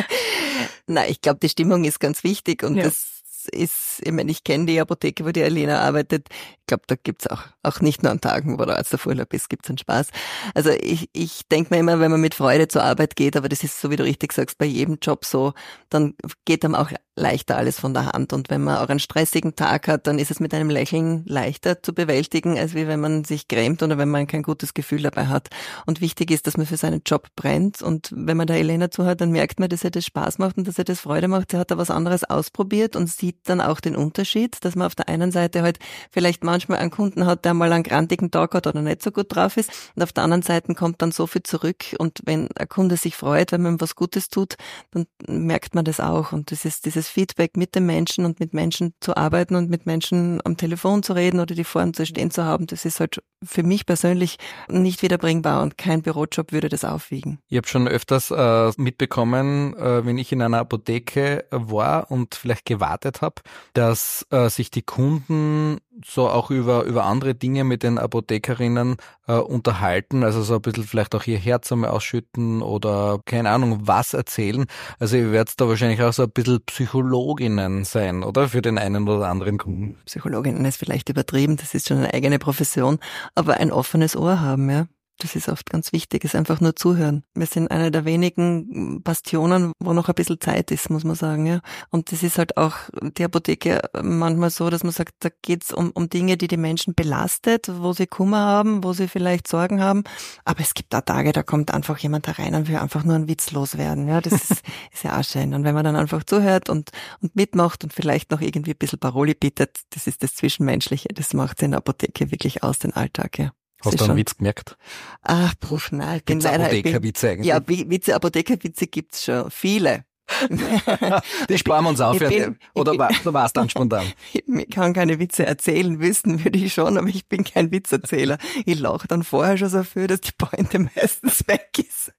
Nein, 0.88 1.10
ich 1.10 1.22
glaube, 1.22 1.40
die 1.42 1.50
Stimmung 1.50 1.86
ist 1.86 2.02
ganz 2.02 2.24
wichtig 2.26 2.64
und 2.64 2.76
ja. 2.76 2.84
das 2.84 3.13
ist, 3.48 4.02
ich 4.04 4.12
meine, 4.12 4.32
ich 4.32 4.44
kenne 4.44 4.66
die 4.66 4.80
Apotheke, 4.80 5.26
wo 5.26 5.32
die 5.32 5.44
Alena 5.44 5.80
arbeitet. 5.80 6.28
Ich 6.32 6.68
glaube, 6.68 6.84
da 6.88 6.96
gibt's 6.96 7.28
auch, 7.28 7.42
auch 7.64 7.82
nicht 7.82 8.04
nur 8.04 8.12
an 8.12 8.22
Tagen, 8.22 8.60
wo 8.60 8.66
der 8.66 8.78
Arzt 8.78 8.94
auf 8.94 9.06
Urlaub 9.06 9.34
ist, 9.34 9.50
gibt's 9.50 9.70
einen 9.70 9.78
Spaß. 9.78 10.08
Also 10.54 10.72
ich, 10.72 11.10
ich 11.14 11.48
denke 11.50 11.74
mir 11.74 11.80
immer, 11.80 12.00
wenn 12.00 12.12
man 12.12 12.22
mit 12.22 12.36
Freude 12.36 12.68
zur 12.68 12.84
Arbeit 12.84 13.16
geht, 13.16 13.36
aber 13.36 13.50
das 13.50 13.64
ist 13.64 13.80
so, 13.80 13.90
wie 13.90 13.96
du 13.96 14.04
richtig 14.04 14.34
sagst, 14.34 14.58
bei 14.58 14.66
jedem 14.66 14.98
Job 15.02 15.26
so, 15.26 15.54
dann 15.90 16.16
geht 16.46 16.64
einem 16.64 16.76
auch 16.76 16.92
leichter 17.16 17.58
alles 17.58 17.80
von 17.80 17.94
der 17.94 18.08
Hand. 18.08 18.34
Und 18.34 18.50
wenn 18.50 18.64
man 18.64 18.78
auch 18.78 18.90
einen 18.90 19.00
stressigen 19.00 19.56
Tag 19.56 19.88
hat, 19.88 20.08
dann 20.08 20.18
ist 20.18 20.32
es 20.32 20.40
mit 20.40 20.54
einem 20.54 20.70
Lächeln 20.70 21.24
leichter 21.26 21.82
zu 21.84 21.94
bewältigen, 21.94 22.58
als 22.58 22.74
wie 22.74 22.88
wenn 22.88 23.00
man 23.00 23.24
sich 23.24 23.48
grämt 23.48 23.84
oder 23.84 23.98
wenn 23.98 24.10
man 24.10 24.28
kein 24.28 24.42
gutes 24.42 24.74
Gefühl 24.74 25.04
dabei 25.04 25.28
hat. 25.28 25.50
Und 25.86 26.02
wichtig 26.02 26.32
ist, 26.32 26.48
dass 26.48 26.58
man 26.58 26.66
für 26.66 26.78
seinen 26.78 27.02
Job 27.06 27.28
brennt. 27.36 27.82
Und 27.82 28.12
wenn 28.16 28.38
man 28.38 28.48
da 28.48 28.56
Elena 28.56 28.90
zuhört, 28.90 29.22
dann 29.22 29.32
merkt 29.32 29.60
man, 29.60 29.70
dass 29.70 29.84
er 29.84 29.92
das 29.92 30.06
Spaß 30.06 30.40
macht 30.40 30.58
und 30.58 30.68
dass 30.68 30.78
er 30.78 30.86
das 30.86 31.02
Freude 31.02 31.28
macht. 31.28 31.52
Sie 31.52 31.58
hat 31.58 31.72
da 31.72 31.78
was 31.78 31.92
anderes 31.92 32.24
ausprobiert 32.24 32.96
und 32.96 33.08
sieht 33.08 33.38
dann 33.44 33.62
auch 33.62 33.80
den 33.80 33.96
Unterschied, 33.96 34.58
dass 34.66 34.76
man 34.76 34.88
auf 34.88 34.96
der 34.96 35.08
einen 35.08 35.32
Seite 35.32 35.62
halt 35.62 35.80
vielleicht 36.12 36.44
manchmal 36.44 36.80
einen 36.80 36.92
Kunden 36.92 37.26
hat, 37.26 37.46
der 37.46 37.54
mal 37.54 37.72
einen 37.72 37.84
grantigen 37.84 38.32
Tag 38.32 38.54
hat 38.56 38.68
oder 38.68 38.82
nicht 38.82 39.04
so 39.04 39.12
gut 39.12 39.28
drauf 39.36 39.58
ist. 39.58 39.70
Und 39.96 40.04
auf 40.04 40.14
der 40.14 40.24
anderen 40.24 40.44
Seite 40.44 40.74
kommt 40.74 41.02
dann 41.02 41.12
so 41.12 41.28
viel 41.28 41.44
zurück. 41.44 41.96
Und 42.00 42.22
wenn 42.26 42.50
ein 42.56 42.68
Kunde 42.68 42.98
sich 42.98 43.16
freut, 43.16 43.52
wenn 43.52 43.62
man 43.62 43.76
ihm 43.76 43.82
was 43.82 43.96
Gutes 43.96 44.30
tut, 44.30 44.56
dann 44.92 45.06
merkt 45.28 45.76
man 45.76 45.86
das 45.86 46.00
auch. 46.00 46.32
Und 46.32 46.52
das 46.52 46.66
ist 46.66 46.86
dieses 46.86 47.03
Feedback 47.08 47.58
mit 47.58 47.76
den 47.76 47.86
Menschen 47.86 48.26
und 48.26 48.40
mit 48.40 48.54
Menschen 48.54 48.94
zu 49.00 49.16
arbeiten 49.16 49.56
und 49.56 49.70
mit 49.70 49.86
Menschen 49.86 50.42
am 50.44 50.58
Telefon 50.58 51.04
zu 51.04 51.14
reden 51.14 51.40
oder 51.40 51.56
die 51.56 51.64
vor 51.64 51.84
zu 51.94 52.06
stehen 52.06 52.32
zu 52.32 52.46
haben, 52.46 52.68
das 52.68 52.86
ist 52.86 53.00
halt 53.00 53.22
für 53.44 53.64
mich 53.64 53.86
persönlich 53.86 54.38
nicht 54.70 55.02
wiederbringbar 55.02 55.62
und 55.62 55.78
kein 55.78 56.02
Bürojob 56.02 56.52
würde 56.52 56.70
das 56.70 56.86
aufwiegen. 56.86 57.40
Ich 57.50 57.58
habe 57.58 57.68
schon 57.68 57.88
öfters 57.88 58.32
äh, 58.32 58.72
mitbekommen, 58.78 59.76
äh, 59.76 60.06
wenn 60.06 60.18
ich 60.18 60.32
in 60.32 60.42
einer 60.42 60.60
Apotheke 60.60 61.46
war 61.52 62.10
und 62.10 62.36
vielleicht 62.36 62.66
gewartet 62.66 63.22
habe, 63.22 63.42
dass 63.74 64.26
äh, 64.30 64.50
sich 64.50 64.72
die 64.72 64.82
Kunden 64.82 65.80
so 66.06 66.30
auch 66.30 66.52
über, 66.52 66.84
über 66.84 67.06
andere 67.06 67.36
Dinge 67.36 67.64
mit 67.64 67.84
den 67.84 67.98
Apothekerinnen 67.98 68.98
äh, 69.28 69.34
unterhalten, 69.34 70.24
also 70.24 70.42
so 70.42 70.56
ein 70.56 70.62
bisschen 70.62 70.84
vielleicht 70.84 71.16
auch 71.16 71.26
ihr 71.26 71.38
Herz 71.38 71.72
einmal 71.72 71.92
ausschütten 71.92 72.62
oder 72.62 73.20
keine 73.26 73.50
Ahnung, 73.50 73.82
was 73.84 74.14
erzählen. 74.14 74.66
Also 75.00 75.18
ihr 75.18 75.32
werdet 75.32 75.60
da 75.60 75.68
wahrscheinlich 75.68 76.02
auch 76.02 76.14
so 76.14 76.24
ein 76.24 76.32
bisschen 76.32 76.62
Psychologinnen 76.66 77.84
sein, 77.84 78.24
oder? 78.24 78.50
Für 78.50 78.62
den 78.62 78.78
einen 78.78 79.08
oder 79.08 79.30
anderen 79.30 79.58
Kunden. 79.58 79.98
Psychologinnen 80.06 80.66
ist 80.66 80.78
vielleicht 80.78 81.10
übertrieben, 81.10 81.58
das 81.58 81.74
ist 81.74 81.88
schon 81.88 81.98
eine 81.98 82.14
eigene 82.14 82.40
Profession, 82.40 83.00
aber 83.36 83.56
ein 83.56 83.72
offenes 83.72 84.16
Ohr 84.16 84.42
haben, 84.42 84.70
ja. 84.70 84.88
Das 85.20 85.36
ist 85.36 85.48
oft 85.48 85.70
ganz 85.70 85.94
wichtig, 85.94 86.24
ist 86.24 86.36
einfach 86.36 86.60
nur 86.60 86.76
zuhören. 86.76 87.24
Wir 87.36 87.46
sind 87.46 87.70
einer 87.70 87.92
der 87.92 88.04
wenigen 88.04 89.04
Bastionen, 89.04 89.72
wo 89.80 89.94
noch 89.94 90.10
ein 90.10 90.16
bisschen 90.16 90.42
Zeit 90.42 90.72
ist, 90.72 90.90
muss 90.90 91.04
man 91.04 91.16
sagen. 91.16 91.46
Ja. 91.46 91.62
Und 91.92 92.12
das 92.12 92.24
ist 92.24 92.38
halt 92.38 92.58
auch 92.58 92.76
die 93.18 93.24
Apotheke 93.24 93.82
manchmal 94.02 94.50
so, 94.50 94.70
dass 94.70 94.84
man 94.84 94.92
sagt, 94.92 95.14
da 95.20 95.30
geht's 95.44 95.72
um, 95.72 95.92
um 95.92 96.10
Dinge, 96.10 96.36
die 96.36 96.48
die 96.48 96.58
Menschen 96.58 96.96
belastet, 96.96 97.70
wo 97.72 97.94
sie 97.94 98.08
Kummer 98.08 98.40
haben, 98.40 98.84
wo 98.84 98.94
sie 98.94 99.08
vielleicht 99.08 99.48
Sorgen 99.48 99.82
haben. 99.82 100.04
Aber 100.46 100.62
es 100.62 100.74
gibt 100.74 100.94
auch 100.96 101.02
Tage, 101.02 101.32
da 101.32 101.44
kommt 101.44 101.72
einfach 101.74 102.00
jemand 102.00 102.28
herein 102.28 102.56
und 102.56 102.68
will 102.68 102.78
einfach 102.78 103.04
nur 103.04 103.16
einen 103.16 103.28
Witz 103.28 103.52
loswerden. 103.52 104.08
Ja, 104.08 104.20
das 104.20 104.34
ist, 104.34 104.52
ist 104.92 105.04
ja 105.04 105.20
auch 105.20 105.24
schön. 105.24 105.54
Und 105.54 105.64
wenn 105.64 105.76
man 105.76 105.86
dann 105.86 105.96
einfach 105.96 106.24
zuhört 106.24 106.70
und, 106.70 106.90
und 107.22 107.36
mitmacht 107.36 107.84
und 107.84 107.94
vielleicht 107.94 108.32
noch 108.32 108.42
irgendwie 108.42 108.72
ein 108.72 108.78
bisschen 108.78 109.00
Paroli 109.00 109.36
bietet, 109.36 109.80
das 109.92 110.08
ist 110.08 110.24
das 110.24 110.34
Zwischenmenschliche. 110.36 111.10
Das 111.10 111.34
macht 111.34 111.62
in 111.62 111.72
der 111.72 111.78
Apotheke 111.78 112.32
wirklich 112.32 112.64
aus, 112.64 112.80
den 112.80 112.94
Alltag. 112.94 113.38
Ja. 113.38 113.52
Hast 113.84 114.00
du 114.00 114.04
einen 114.06 114.18
Witz 114.18 114.38
gemerkt? 114.38 114.78
Ach, 115.22 115.54
Bruch, 115.60 115.92
nein. 115.92 116.18
Ich 116.18 116.26
bin 116.26 116.40
Gibt's 116.40 116.46
leider, 116.52 116.66
Apothekerwitze 116.66 117.30
eigentlich? 117.30 117.48
Ja, 117.48 117.62
Witze, 117.68 118.16
Apothekerwitze 118.16 118.88
gibt's 118.88 119.24
schon. 119.24 119.50
Viele. 119.52 120.06
Die 121.50 121.58
sparen 121.58 121.84
wir 121.84 121.90
uns 121.90 122.00
auf. 122.02 122.18
Bin- 122.18 122.58
Oder 122.74 122.98
war, 122.98 123.10
du 123.24 123.34
warst 123.34 123.58
dann 123.58 123.70
spontan. 123.70 124.06
Ich 124.34 124.70
kann 124.70 124.94
keine 124.94 125.20
Witze 125.20 125.46
erzählen, 125.46 126.00
wissen 126.00 126.44
würde 126.44 126.58
ich 126.58 126.74
schon, 126.74 126.98
aber 126.98 127.08
ich 127.08 127.28
bin 127.28 127.44
kein 127.44 127.72
Witzerzähler. 127.72 128.38
Ich 128.66 128.80
lache 128.80 129.08
dann 129.08 129.24
vorher 129.24 129.58
schon 129.58 129.70
so 129.70 129.84
viel, 129.84 130.08
dass 130.08 130.22
die 130.22 130.32
Pointe 130.38 130.80
meistens 130.80 131.48
weg 131.48 131.70
ist. 131.78 132.14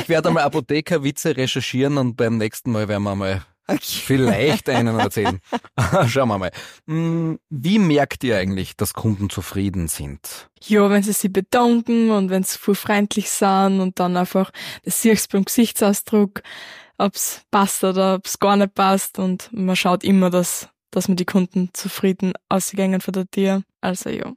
Ich 0.00 0.08
werde 0.08 0.28
einmal 0.28 0.44
Apothekerwitze 0.44 1.36
recherchieren 1.36 1.98
und 1.98 2.16
beim 2.16 2.38
nächsten 2.38 2.70
Mal 2.70 2.88
werden 2.88 3.02
wir 3.02 3.14
mal 3.16 3.44
Okay. 3.68 3.80
vielleicht 3.80 4.68
einen 4.68 4.98
erzählen. 4.98 5.40
Schauen 6.06 6.28
wir 6.28 6.38
mal. 6.38 6.52
Hm, 6.86 7.38
Wie 7.50 7.78
merkt 7.78 8.22
ihr 8.22 8.36
eigentlich, 8.36 8.76
dass 8.76 8.94
Kunden 8.94 9.28
zufrieden 9.28 9.88
sind? 9.88 10.48
Ja, 10.62 10.88
wenn 10.88 11.02
sie 11.02 11.12
sich 11.12 11.32
bedanken 11.32 12.10
und 12.10 12.30
wenn 12.30 12.44
sie 12.44 12.58
voll 12.58 12.76
freundlich 12.76 13.28
sind 13.28 13.80
und 13.80 13.98
dann 13.98 14.16
einfach, 14.16 14.50
das 14.84 15.02
siehst 15.02 15.32
du 15.32 15.36
beim 15.36 15.44
Gesichtsausdruck, 15.44 16.42
ob's 16.98 17.42
passt 17.50 17.82
oder 17.82 18.14
ob's 18.14 18.38
gar 18.38 18.56
nicht 18.56 18.74
passt 18.74 19.18
und 19.18 19.50
man 19.52 19.76
schaut 19.76 20.04
immer, 20.04 20.30
dass, 20.30 20.68
dass 20.92 21.08
man 21.08 21.16
die 21.16 21.26
Kunden 21.26 21.70
zufrieden 21.72 22.34
ausgängen 22.48 23.00
von 23.00 23.12
der 23.12 23.28
Tür. 23.30 23.62
Also 23.86 24.10
ja. 24.10 24.32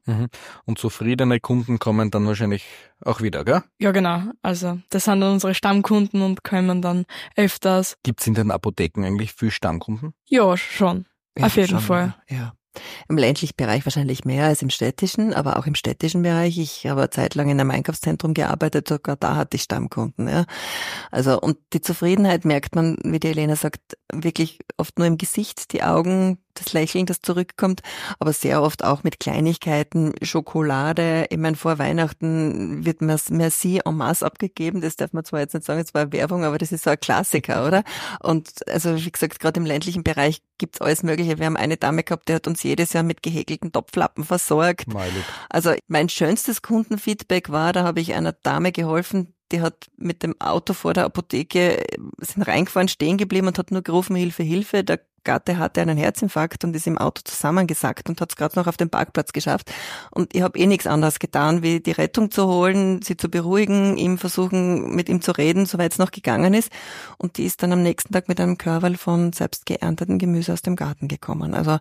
Und 0.66 0.78
zufriedene 0.78 1.40
Kunden 1.40 1.80
kommen 1.80 2.12
dann 2.12 2.28
wahrscheinlich 2.28 2.66
auch 3.02 3.22
wieder, 3.22 3.44
gell? 3.44 3.64
Ja, 3.80 3.92
genau. 3.92 4.22
Also, 4.44 4.80
das 4.92 5.06
sind 5.06 5.22
dann 5.22 5.34
unsere 5.34 5.56
Stammkunden 5.56 6.22
und 6.22 6.44
kommen 6.44 6.84
dann 6.84 7.06
öfters. 7.36 7.98
Gibt's 8.04 8.28
in 8.28 8.36
den 8.36 8.52
Apotheken 8.52 9.04
eigentlich 9.04 9.34
viel 9.34 9.50
Stammkunden? 9.50 10.14
Ja, 10.28 10.56
schon. 10.56 11.08
Auf 11.42 11.56
jeden 11.56 11.70
schon, 11.70 11.80
Fall. 11.80 12.16
Ja. 12.30 12.54
Im 13.08 13.18
ländlichen 13.18 13.56
Bereich 13.58 13.84
wahrscheinlich 13.86 14.24
mehr 14.24 14.46
als 14.46 14.62
im 14.62 14.70
städtischen, 14.70 15.34
aber 15.34 15.58
auch 15.58 15.66
im 15.66 15.74
städtischen 15.74 16.22
Bereich. 16.22 16.60
Ich 16.60 16.86
habe 16.86 17.02
eine 17.02 17.10
Zeit 17.10 17.34
lang 17.34 17.50
in 17.50 17.60
einem 17.60 17.72
Einkaufszentrum 17.72 18.36
gearbeitet, 18.36 18.88
sogar 18.88 19.16
da 19.16 19.36
hatte 19.36 19.56
ich 19.56 19.64
Stammkunden. 19.64 20.28
Ja. 20.28 20.46
Also 21.10 21.42
und 21.42 21.58
die 21.74 21.82
Zufriedenheit 21.82 22.46
merkt 22.46 22.76
man, 22.76 22.98
wie 23.04 23.20
die 23.20 23.30
Elena 23.30 23.56
sagt, 23.56 23.98
wirklich 24.14 24.60
oft 24.78 25.00
nur 25.00 25.08
im 25.08 25.18
Gesicht, 25.18 25.74
die 25.74 25.82
Augen, 25.82 26.38
das 26.60 26.74
Lächeln, 26.74 27.06
das 27.06 27.22
zurückkommt, 27.22 27.82
aber 28.20 28.34
sehr 28.34 28.62
oft 28.62 28.84
auch 28.84 29.04
mit 29.04 29.20
Kleinigkeiten, 29.20 30.14
Schokolade. 30.22 31.28
Ich 31.30 31.38
meine, 31.38 31.56
vor 31.56 31.80
Weihnachten 31.80 32.86
wird 32.86 33.02
Merci 33.02 33.82
en 33.86 33.98
masse 33.98 34.26
abgegeben. 34.26 34.82
Das 34.82 34.96
darf 34.96 35.14
man 35.14 35.26
zwar 35.26 35.40
jetzt 35.40 35.54
nicht 35.54 35.66
sagen, 35.66 35.80
es 35.80 35.94
war 35.94 36.12
Werbung, 36.12 36.44
aber 36.44 36.58
das 36.58 36.72
ist 36.72 36.84
so 36.84 36.90
ein 36.90 37.00
Klassiker, 37.00 37.66
oder? 37.68 37.84
Und 38.22 38.68
also 38.68 38.96
wie 38.96 39.12
gesagt, 39.12 39.40
gerade 39.40 39.60
im 39.60 39.66
ländlichen 39.66 40.04
Bereich 40.04 40.42
gibt's 40.58 40.82
alles 40.82 41.04
Mögliche. 41.04 41.40
Wir 41.40 41.46
haben 41.46 41.58
eine 41.58 41.78
Dame 41.78 42.04
gehabt, 42.04 42.30
die 42.30 42.34
hat 42.34 42.48
uns 42.48 42.64
jedes 42.64 42.94
Jahr 42.94 43.04
mit 43.04 43.24
gehäkelten 43.24 43.72
Topflappen 43.72 44.24
versorgt. 44.24 44.88
Lieb. 44.88 45.24
Also 45.50 45.74
mein 45.88 46.10
schönstes 46.10 46.62
Kundenfeedback 46.62 47.50
war, 47.50 47.74
da 47.74 47.84
habe 47.84 48.00
ich 48.02 48.14
einer 48.14 48.34
Dame 48.34 48.72
geholfen, 48.72 49.34
die 49.52 49.62
hat 49.62 49.90
mit 49.98 50.24
dem 50.24 50.40
Auto 50.40 50.74
vor 50.74 50.94
der 50.94 51.06
Apotheke, 51.06 51.80
äh, 51.80 51.98
sind 52.20 52.44
reingefahren, 52.44 52.88
stehen 52.88 53.18
geblieben 53.18 53.48
und 53.48 53.58
hat 53.58 53.72
nur 53.72 53.82
gerufen, 53.82 54.16
Hilfe, 54.16 54.44
Hilfe. 54.44 54.84
Der 54.84 55.00
Gatte 55.24 55.58
hatte 55.58 55.82
einen 55.82 55.98
Herzinfarkt 55.98 56.64
und 56.64 56.76
ist 56.76 56.88
im 56.88 56.98
Auto 56.98 57.22
zusammengesackt 57.24 58.10
und 58.10 58.22
hat 58.22 58.32
es 58.32 58.36
gerade 58.36 58.58
noch 58.58 58.68
auf 58.68 58.78
den 58.78 58.90
Parkplatz 58.90 59.34
geschafft. 59.34 59.72
Und 60.12 60.36
ich 60.36 60.42
habe 60.42 60.58
eh 60.58 60.66
nichts 60.66 60.88
anderes 60.88 61.20
getan, 61.20 61.62
wie 61.64 61.80
die 61.80 61.92
Rettung 61.92 62.32
zu 62.32 62.48
holen, 62.48 63.02
sie 63.02 63.18
zu 63.18 63.30
beruhigen, 63.30 63.98
ihm 63.98 64.18
versuchen, 64.18 64.96
mit 64.96 65.10
ihm 65.10 65.22
zu 65.22 65.32
reden, 65.32 65.66
soweit 65.66 65.94
es 65.94 65.98
noch 65.98 66.12
gegangen 66.12 66.54
ist. 66.54 66.72
Und 67.18 67.38
die 67.38 67.46
ist 67.46 67.64
dann 67.64 67.72
am 67.72 67.84
nächsten 67.84 68.14
Tag 68.14 68.28
mit 68.28 68.40
einem 68.40 68.58
Körperl 68.58 68.98
von 68.98 69.34
selbst 69.34 69.66
geernteten 69.66 70.20
Gemüse 70.20 70.54
aus 70.54 70.62
dem 70.62 70.76
Garten 70.76 71.08
gekommen. 71.08 71.54
Also 71.54 71.80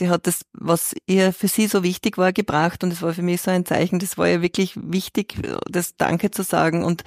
die 0.00 0.08
hat 0.08 0.26
das, 0.26 0.44
was 0.52 0.94
ihr 1.06 1.32
für 1.32 1.48
sie 1.48 1.66
so 1.66 1.82
wichtig 1.82 2.18
war, 2.18 2.32
gebracht 2.32 2.82
und 2.82 2.92
es 2.92 3.02
war 3.02 3.14
für 3.14 3.22
mich 3.22 3.42
so 3.42 3.50
ein 3.50 3.64
Zeichen, 3.64 3.98
das 3.98 4.18
war 4.18 4.28
ihr 4.28 4.42
wirklich 4.42 4.76
wichtig, 4.76 5.36
das 5.68 5.96
Danke 5.96 6.30
zu 6.30 6.42
sagen 6.42 6.84
und 6.84 7.04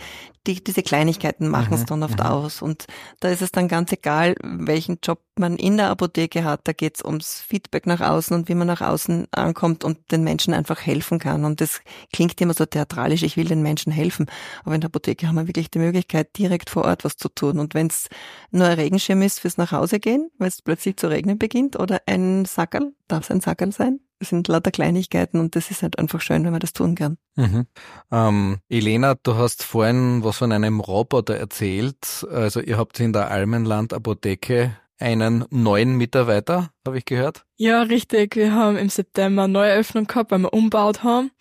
die, 0.48 0.64
diese 0.64 0.82
Kleinigkeiten 0.82 1.48
machen 1.50 1.74
es 1.74 1.82
Mhm, 1.82 1.86
dann 1.88 2.04
oft 2.04 2.20
mhm. 2.20 2.26
aus. 2.26 2.62
Und 2.62 2.86
da 3.20 3.30
ist 3.30 3.42
es 3.42 3.52
dann 3.52 3.68
ganz 3.68 3.92
egal, 3.92 4.36
welchen 4.42 5.00
Job 5.04 5.20
man 5.36 5.58
in 5.58 5.78
der 5.78 5.90
Apotheke 5.90 6.44
hat, 6.44 6.62
da 6.64 6.74
geht 6.74 6.96
es 6.96 7.06
ums 7.06 7.42
Feedback 7.42 7.86
nach 7.86 8.02
außen 8.02 8.36
und 8.36 8.50
wie 8.50 8.56
man 8.56 8.68
nach 8.68 8.82
außen 8.82 9.28
ankommt 9.32 9.84
und 9.84 10.12
den 10.12 10.24
Menschen 10.24 10.54
einfach 10.54 10.82
helfen 10.82 11.20
kann. 11.20 11.46
Und 11.46 11.62
das 11.62 11.82
klingt 12.12 12.40
immer 12.42 12.54
so 12.54 12.66
theatralisch, 12.66 13.24
ich 13.24 13.38
will 13.38 13.46
den 13.46 13.62
Menschen 13.62 13.92
helfen, 13.92 14.28
aber 14.64 14.76
in 14.76 14.82
der 14.82 14.90
Apotheke 14.90 15.28
haben 15.28 15.36
wir 15.36 15.48
wirklich 15.48 15.70
die 15.70 15.80
Möglichkeit, 15.80 16.38
direkt 16.38 16.70
vor 16.70 16.86
Ort 16.86 17.04
was 17.04 17.18
zu 17.18 17.30
tun. 17.30 17.60
Und 17.60 17.74
wenn 17.74 17.88
es 17.88 18.08
nur 18.52 18.68
ein 18.68 18.80
Regenschirm 18.80 19.22
ist 19.22 19.40
fürs 19.40 19.58
Nachhausegehen, 19.58 20.32
weil 20.38 20.48
es 20.48 20.62
plötzlich 20.62 20.98
zu 20.98 21.08
regnen 21.08 21.38
beginnt 21.38 21.78
oder 21.78 22.02
ein 22.06 22.46
Sackerl, 22.46 22.94
darf 23.08 23.26
es 23.26 23.32
ein 23.32 23.42
Sackerl 23.42 23.72
sein? 23.72 24.00
Das 24.20 24.30
sind 24.30 24.48
lauter 24.48 24.72
Kleinigkeiten 24.72 25.40
und 25.40 25.56
das 25.56 25.70
ist 25.70 25.84
halt 25.84 26.00
einfach 26.00 26.22
schön, 26.22 26.44
wenn 26.44 26.52
man 26.52 26.60
das 26.60 26.74
tun 26.74 26.96
kann. 26.96 27.18
Mhm. 27.36 27.68
Ähm, 28.12 28.58
Elena, 28.68 29.16
du 29.22 29.36
hast 29.36 29.64
vorhin 29.64 30.24
was 30.24 30.38
von 30.38 30.52
einem 30.52 30.80
Roboter 30.80 31.36
erzählt. 31.36 32.26
Also 32.32 32.60
ihr 32.60 32.78
habt 32.78 33.00
in 33.00 33.14
der 33.14 33.30
Almenland 33.30 33.94
Apotheke 33.94 34.76
einen 35.00 35.46
neuen 35.50 35.96
Mitarbeiter, 35.96 36.72
habe 36.86 36.98
ich 36.98 37.06
gehört. 37.06 37.46
Ja, 37.58 37.84
richtig. 37.84 38.36
Wir 38.36 38.54
haben 38.54 38.78
im 38.78 38.90
September 38.90 39.44
eine 39.44 39.54
Neueröffnung 39.54 40.08
gehabt, 40.08 40.32
weil 40.32 40.40
wir 40.40 40.54
umbaut 40.54 41.04
haben. 41.04 41.32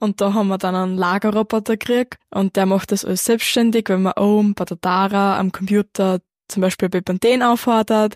Und 0.00 0.20
da 0.20 0.34
haben 0.34 0.48
wir 0.48 0.58
dann 0.58 0.74
einen 0.74 0.96
Lagerroboter 0.96 1.76
gekriegt. 1.76 2.16
Und 2.30 2.56
der 2.56 2.66
macht 2.66 2.92
das 2.92 3.04
alles 3.04 3.24
selbstständig, 3.24 3.88
wenn 3.88 4.02
man 4.02 4.14
oben 4.14 4.54
bei 4.54 4.64
der 4.64 4.78
Dara 4.78 5.38
am 5.38 5.52
Computer 5.52 6.20
zum 6.48 6.60
Beispiel 6.60 6.88
Bepanthen 6.88 7.42
auffordert, 7.42 8.14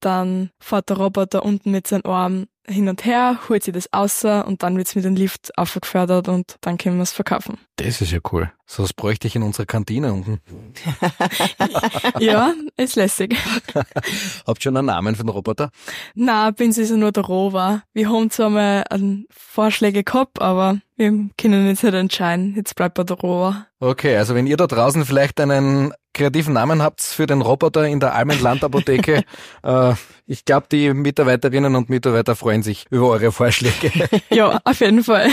dann 0.00 0.50
fährt 0.58 0.88
der 0.88 0.96
Roboter 0.98 1.44
unten 1.44 1.70
mit 1.70 1.86
seinem 1.86 2.06
Arm 2.06 2.46
hin 2.68 2.88
und 2.88 3.04
her, 3.04 3.38
holt 3.48 3.62
sich 3.62 3.74
das 3.74 3.92
außer 3.92 4.46
und 4.46 4.62
dann 4.62 4.76
wird's 4.76 4.94
mit 4.94 5.04
dem 5.04 5.14
Lift 5.14 5.56
aufgefördert 5.56 6.28
und 6.28 6.56
dann 6.60 6.78
können 6.78 6.96
wir 6.96 7.02
es 7.02 7.12
verkaufen. 7.12 7.58
Das 7.76 8.00
ist 8.00 8.10
ja 8.10 8.18
cool. 8.32 8.50
So 8.66 8.82
was 8.82 8.92
bräuchte 8.92 9.28
ich 9.28 9.36
in 9.36 9.42
unserer 9.42 9.66
Kantine 9.66 10.12
unten. 10.12 10.40
ja, 12.18 12.54
ist 12.76 12.96
lässig. 12.96 13.36
Habt 14.46 14.62
schon 14.62 14.76
einen 14.76 14.86
Namen 14.86 15.14
für 15.14 15.22
den 15.22 15.28
Roboter? 15.28 15.70
Na, 16.14 16.50
bin 16.50 16.72
sie 16.72 16.84
so 16.84 16.96
nur 16.96 17.12
der 17.12 17.24
Rover. 17.24 17.82
Wir 17.92 18.10
haben 18.10 18.30
zwar 18.30 18.50
mal 18.50 18.84
Vorschläge 19.30 20.02
gehabt, 20.02 20.40
aber 20.40 20.80
wir 20.96 21.28
können 21.38 21.66
jetzt 21.68 21.84
nicht 21.84 21.94
entscheiden. 21.94 22.54
Jetzt 22.56 22.74
bleibt 22.74 22.94
bei 22.94 23.04
der 23.04 23.16
Rover. 23.16 23.66
Okay, 23.78 24.16
also 24.16 24.34
wenn 24.34 24.46
ihr 24.46 24.56
da 24.56 24.66
draußen 24.66 25.04
vielleicht 25.04 25.38
einen 25.38 25.92
kreativen 26.16 26.54
Namen 26.54 26.82
habt 26.82 27.02
für 27.02 27.26
den 27.26 27.42
Roboter 27.42 27.86
in 27.86 28.00
der 28.00 28.14
Almenland 28.14 28.64
Apotheke, 28.64 29.22
äh, 29.62 29.92
ich 30.26 30.44
glaube, 30.44 30.66
die 30.72 30.92
Mitarbeiterinnen 30.92 31.76
und 31.76 31.88
Mitarbeiter 31.88 32.34
freuen 32.34 32.62
sich 32.62 32.86
über 32.90 33.10
eure 33.10 33.30
Vorschläge. 33.30 33.92
Ja, 34.30 34.60
auf 34.64 34.80
jeden 34.80 35.04
Fall. 35.04 35.28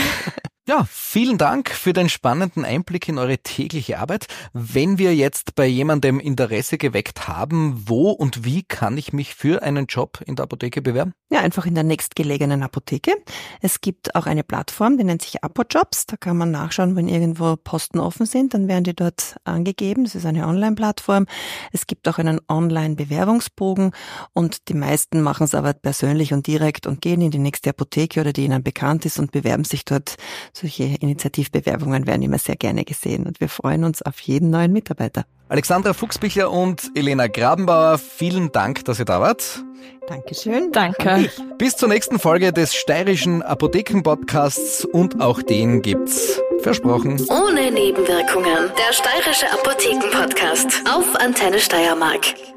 Ja, 0.66 0.86
vielen 0.88 1.36
Dank 1.36 1.68
für 1.68 1.92
den 1.92 2.08
spannenden 2.08 2.64
Einblick 2.64 3.06
in 3.10 3.18
eure 3.18 3.36
tägliche 3.36 3.98
Arbeit. 3.98 4.28
Wenn 4.54 4.96
wir 4.96 5.14
jetzt 5.14 5.54
bei 5.56 5.66
jemandem 5.66 6.18
Interesse 6.18 6.78
geweckt 6.78 7.28
haben, 7.28 7.82
wo 7.86 8.12
und 8.12 8.46
wie 8.46 8.62
kann 8.62 8.96
ich 8.96 9.12
mich 9.12 9.34
für 9.34 9.62
einen 9.62 9.84
Job 9.84 10.22
in 10.24 10.36
der 10.36 10.44
Apotheke 10.44 10.80
bewerben? 10.80 11.12
Ja, 11.30 11.40
einfach 11.40 11.66
in 11.66 11.74
der 11.74 11.84
nächstgelegenen 11.84 12.62
Apotheke. 12.62 13.12
Es 13.60 13.82
gibt 13.82 14.14
auch 14.14 14.24
eine 14.24 14.42
Plattform, 14.42 14.96
die 14.96 15.04
nennt 15.04 15.20
sich 15.20 15.44
Apojobs. 15.44 16.06
Da 16.06 16.16
kann 16.16 16.38
man 16.38 16.50
nachschauen, 16.50 16.96
wenn 16.96 17.08
irgendwo 17.08 17.56
Posten 17.56 17.98
offen 17.98 18.24
sind, 18.24 18.54
dann 18.54 18.66
werden 18.66 18.84
die 18.84 18.96
dort 18.96 19.36
angegeben. 19.44 20.04
Das 20.04 20.14
ist 20.14 20.24
eine 20.24 20.46
Online-Plattform. 20.46 21.26
Es 21.72 21.86
gibt 21.86 22.08
auch 22.08 22.16
einen 22.16 22.40
Online-Bewerbungsbogen 22.48 23.90
und 24.32 24.68
die 24.70 24.74
meisten 24.74 25.20
machen 25.20 25.44
es 25.44 25.54
aber 25.54 25.74
persönlich 25.74 26.32
und 26.32 26.46
direkt 26.46 26.86
und 26.86 27.02
gehen 27.02 27.20
in 27.20 27.30
die 27.30 27.38
nächste 27.38 27.68
Apotheke 27.68 28.22
oder 28.22 28.32
die 28.32 28.46
ihnen 28.46 28.62
bekannt 28.62 29.04
ist 29.04 29.18
und 29.18 29.30
bewerben 29.30 29.64
sich 29.64 29.84
dort. 29.84 30.16
Solche 30.56 30.84
Initiativbewerbungen 30.84 32.06
werden 32.06 32.22
immer 32.22 32.38
sehr 32.38 32.54
gerne 32.54 32.84
gesehen 32.84 33.26
und 33.26 33.40
wir 33.40 33.48
freuen 33.48 33.82
uns 33.82 34.02
auf 34.02 34.20
jeden 34.20 34.50
neuen 34.50 34.72
Mitarbeiter. 34.72 35.24
Alexandra 35.48 35.92
Fuchsbichler 35.92 36.50
und 36.50 36.92
Elena 36.94 37.26
Grabenbauer, 37.26 37.98
vielen 37.98 38.52
Dank, 38.52 38.84
dass 38.84 39.00
ihr 39.00 39.04
da 39.04 39.20
wart. 39.20 39.64
Dankeschön. 40.06 40.70
Danke. 40.70 41.28
Bis 41.58 41.76
zur 41.76 41.88
nächsten 41.88 42.18
Folge 42.18 42.52
des 42.52 42.74
steirischen 42.74 43.42
Apotheken-Podcasts 43.42 44.84
und 44.84 45.20
auch 45.20 45.42
den 45.42 45.82
gibt's 45.82 46.40
versprochen. 46.60 47.20
Ohne 47.28 47.72
Nebenwirkungen. 47.72 48.70
Der 48.78 48.92
steirische 48.92 49.50
Apotheken-Podcast 49.52 50.84
auf 50.88 51.16
Antenne 51.16 51.58
Steiermark. 51.58 52.53